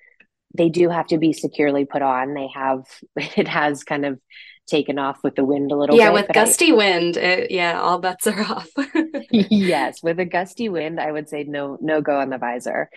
they 0.58 0.70
do 0.70 0.90
have 0.90 1.08
to 1.08 1.18
be 1.18 1.32
securely 1.32 1.86
put 1.86 2.02
on. 2.02 2.34
They 2.34 2.50
have 2.54 2.84
it 3.16 3.48
has 3.48 3.84
kind 3.84 4.06
of 4.06 4.20
taken 4.68 4.98
off 4.98 5.20
with 5.24 5.36
the 5.36 5.44
wind 5.44 5.72
a 5.72 5.76
little 5.76 5.96
yeah, 5.96 6.10
bit. 6.10 6.16
Yeah, 6.16 6.22
with 6.22 6.34
gusty 6.34 6.72
I, 6.72 6.76
wind, 6.76 7.18
it, 7.18 7.52
yeah, 7.52 7.80
all 7.80 8.00
bets 8.00 8.28
are 8.28 8.42
off. 8.52 8.70
yes, 9.32 10.02
with 10.02 10.20
a 10.20 10.26
gusty 10.26 10.70
wind, 10.70 11.00
I 11.00 11.12
would 11.12 11.30
say 11.30 11.44
no, 11.44 11.78
no 11.82 12.02
go 12.02 12.20
on 12.20 12.30
the 12.30 12.38
visor. 12.38 12.90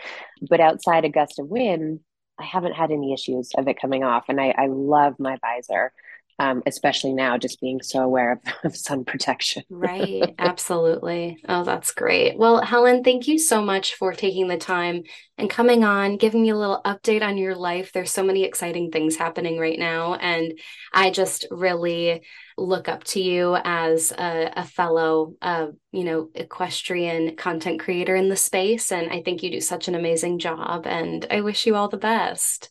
But 0.48 0.60
outside 0.60 1.04
a 1.04 1.08
gust 1.08 1.38
of 1.38 1.48
wind, 1.48 2.00
I 2.38 2.44
haven't 2.44 2.74
had 2.74 2.90
any 2.90 3.12
issues 3.12 3.50
of 3.56 3.68
it 3.68 3.80
coming 3.80 4.04
off, 4.04 4.24
and 4.28 4.40
I, 4.40 4.54
I 4.56 4.66
love 4.66 5.14
my 5.18 5.38
visor 5.40 5.92
um, 6.38 6.62
especially 6.66 7.12
now 7.12 7.38
just 7.38 7.60
being 7.60 7.80
so 7.82 8.00
aware 8.00 8.32
of, 8.32 8.38
of 8.64 8.76
sun 8.76 9.04
protection. 9.04 9.62
right. 9.70 10.34
Absolutely. 10.38 11.38
Oh, 11.48 11.64
that's 11.64 11.92
great. 11.92 12.36
Well, 12.36 12.62
Helen, 12.62 13.04
thank 13.04 13.28
you 13.28 13.38
so 13.38 13.62
much 13.62 13.94
for 13.94 14.12
taking 14.12 14.48
the 14.48 14.56
time 14.56 15.02
and 15.38 15.50
coming 15.50 15.84
on, 15.84 16.16
giving 16.16 16.42
me 16.42 16.50
a 16.50 16.56
little 16.56 16.80
update 16.84 17.22
on 17.22 17.38
your 17.38 17.54
life. 17.54 17.92
There's 17.92 18.10
so 18.10 18.24
many 18.24 18.44
exciting 18.44 18.90
things 18.90 19.16
happening 19.16 19.58
right 19.58 19.78
now. 19.78 20.14
And 20.14 20.58
I 20.92 21.10
just 21.10 21.46
really 21.50 22.24
look 22.56 22.88
up 22.88 23.02
to 23.04 23.20
you 23.20 23.56
as 23.64 24.12
a, 24.12 24.52
a 24.56 24.64
fellow, 24.64 25.34
uh, 25.42 25.68
you 25.92 26.04
know, 26.04 26.30
equestrian 26.34 27.36
content 27.36 27.80
creator 27.80 28.14
in 28.14 28.28
the 28.28 28.36
space. 28.36 28.92
And 28.92 29.10
I 29.12 29.22
think 29.22 29.42
you 29.42 29.50
do 29.50 29.60
such 29.60 29.88
an 29.88 29.94
amazing 29.94 30.38
job. 30.38 30.86
And 30.86 31.26
I 31.30 31.40
wish 31.40 31.66
you 31.66 31.74
all 31.74 31.88
the 31.88 31.96
best. 31.96 32.70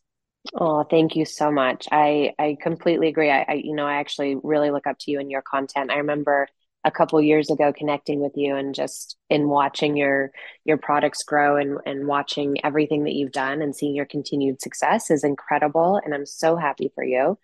Oh, 0.53 0.83
thank 0.83 1.15
you 1.15 1.25
so 1.25 1.51
much. 1.51 1.87
I 1.91 2.33
I 2.37 2.57
completely 2.61 3.07
agree. 3.07 3.29
I, 3.31 3.45
I 3.47 3.53
you 3.53 3.73
know 3.73 3.87
I 3.87 3.95
actually 3.95 4.35
really 4.43 4.71
look 4.71 4.87
up 4.87 4.97
to 4.99 5.11
you 5.11 5.19
and 5.19 5.31
your 5.31 5.41
content. 5.41 5.91
I 5.91 5.97
remember 5.97 6.47
a 6.85 6.91
couple 6.91 7.21
years 7.21 7.49
ago 7.49 7.71
connecting 7.71 8.19
with 8.19 8.33
you 8.35 8.55
and 8.55 8.75
just 8.75 9.17
in 9.29 9.47
watching 9.47 9.95
your 9.95 10.31
your 10.65 10.77
products 10.77 11.23
grow 11.23 11.55
and 11.55 11.79
and 11.85 12.07
watching 12.07 12.57
everything 12.65 13.05
that 13.05 13.13
you've 13.13 13.31
done 13.31 13.61
and 13.61 13.75
seeing 13.75 13.95
your 13.95 14.05
continued 14.05 14.61
success 14.61 15.09
is 15.09 15.23
incredible 15.23 15.99
and 16.03 16.13
I'm 16.13 16.25
so 16.25 16.57
happy 16.57 16.91
for 16.93 17.03
you. 17.03 17.37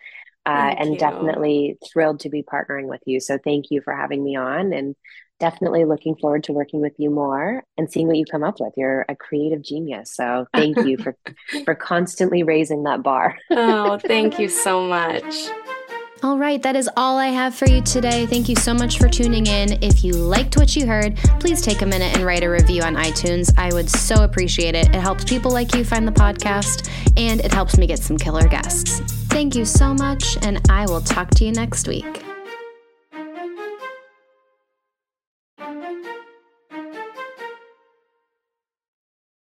Uh, 0.46 0.74
and 0.78 0.92
you. 0.94 0.98
definitely 0.98 1.78
thrilled 1.94 2.22
to 2.22 2.30
be 2.30 2.42
partnering 2.44 2.88
with 2.88 3.02
you. 3.06 3.20
So 3.20 3.38
thank 3.38 3.72
you 3.72 3.82
for 3.82 3.94
having 3.96 4.24
me 4.24 4.36
on 4.36 4.74
and 4.74 4.96
definitely 5.40 5.86
looking 5.86 6.16
forward 6.16 6.44
to 6.46 6.54
working 6.54 6.82
with 6.82 6.94
you 6.98 7.10
more 7.10 7.64
and 7.78 7.92
seeing 7.92 8.08
what 8.08 8.18
you 8.18 8.26
come 8.26 8.44
up 8.44 8.60
with. 8.60 8.74
You're 8.78 9.06
a 9.10 9.16
creative 9.16 9.62
genius. 9.62 10.14
So 10.14 10.48
thank 10.54 10.78
you 10.78 10.98
for 10.98 11.16
for 11.66 11.76
constantly 11.76 12.44
raising 12.44 12.84
that 12.84 13.04
bar. 13.04 13.38
oh, 13.52 13.98
thank 14.06 14.40
you 14.40 14.50
so 14.50 14.82
much. 14.82 15.50
All 16.22 16.38
right, 16.38 16.62
that 16.64 16.76
is 16.76 16.90
all 16.98 17.18
I 17.18 17.28
have 17.28 17.56
for 17.56 17.66
you 17.70 17.82
today. 17.82 18.26
Thank 18.26 18.50
you 18.50 18.56
so 18.58 18.74
much 18.74 18.98
for 18.98 19.08
tuning 19.08 19.48
in. 19.48 19.82
If 19.82 20.04
you 20.04 20.12
liked 20.12 20.58
what 20.58 20.76
you 20.76 20.86
heard, 20.86 21.16
please 21.40 21.62
take 21.62 21.82
a 21.82 21.86
minute 21.86 22.14
and 22.14 22.26
write 22.26 22.44
a 22.44 22.50
review 22.50 22.82
on 22.82 22.96
iTunes. 22.96 23.58
I 23.58 23.74
would 23.74 23.90
so 23.90 24.26
appreciate 24.26 24.76
it. 24.76 24.90
It 24.90 24.96
helps 24.96 25.24
people 25.24 25.50
like 25.50 25.74
you 25.74 25.86
find 25.86 26.06
the 26.06 26.12
podcast 26.12 26.90
and 27.16 27.40
it 27.40 27.54
helps 27.54 27.78
me 27.78 27.88
get 27.88 28.00
some 28.00 28.18
killer 28.18 28.50
guests. 28.50 29.00
Thank 29.30 29.56
you 29.56 29.64
so 29.64 29.94
much, 29.94 30.38
and 30.42 30.60
I 30.70 30.86
will 30.88 31.02
talk 31.02 31.30
to 31.36 31.46
you 31.46 31.54
next 31.54 31.88
week. 31.88 32.29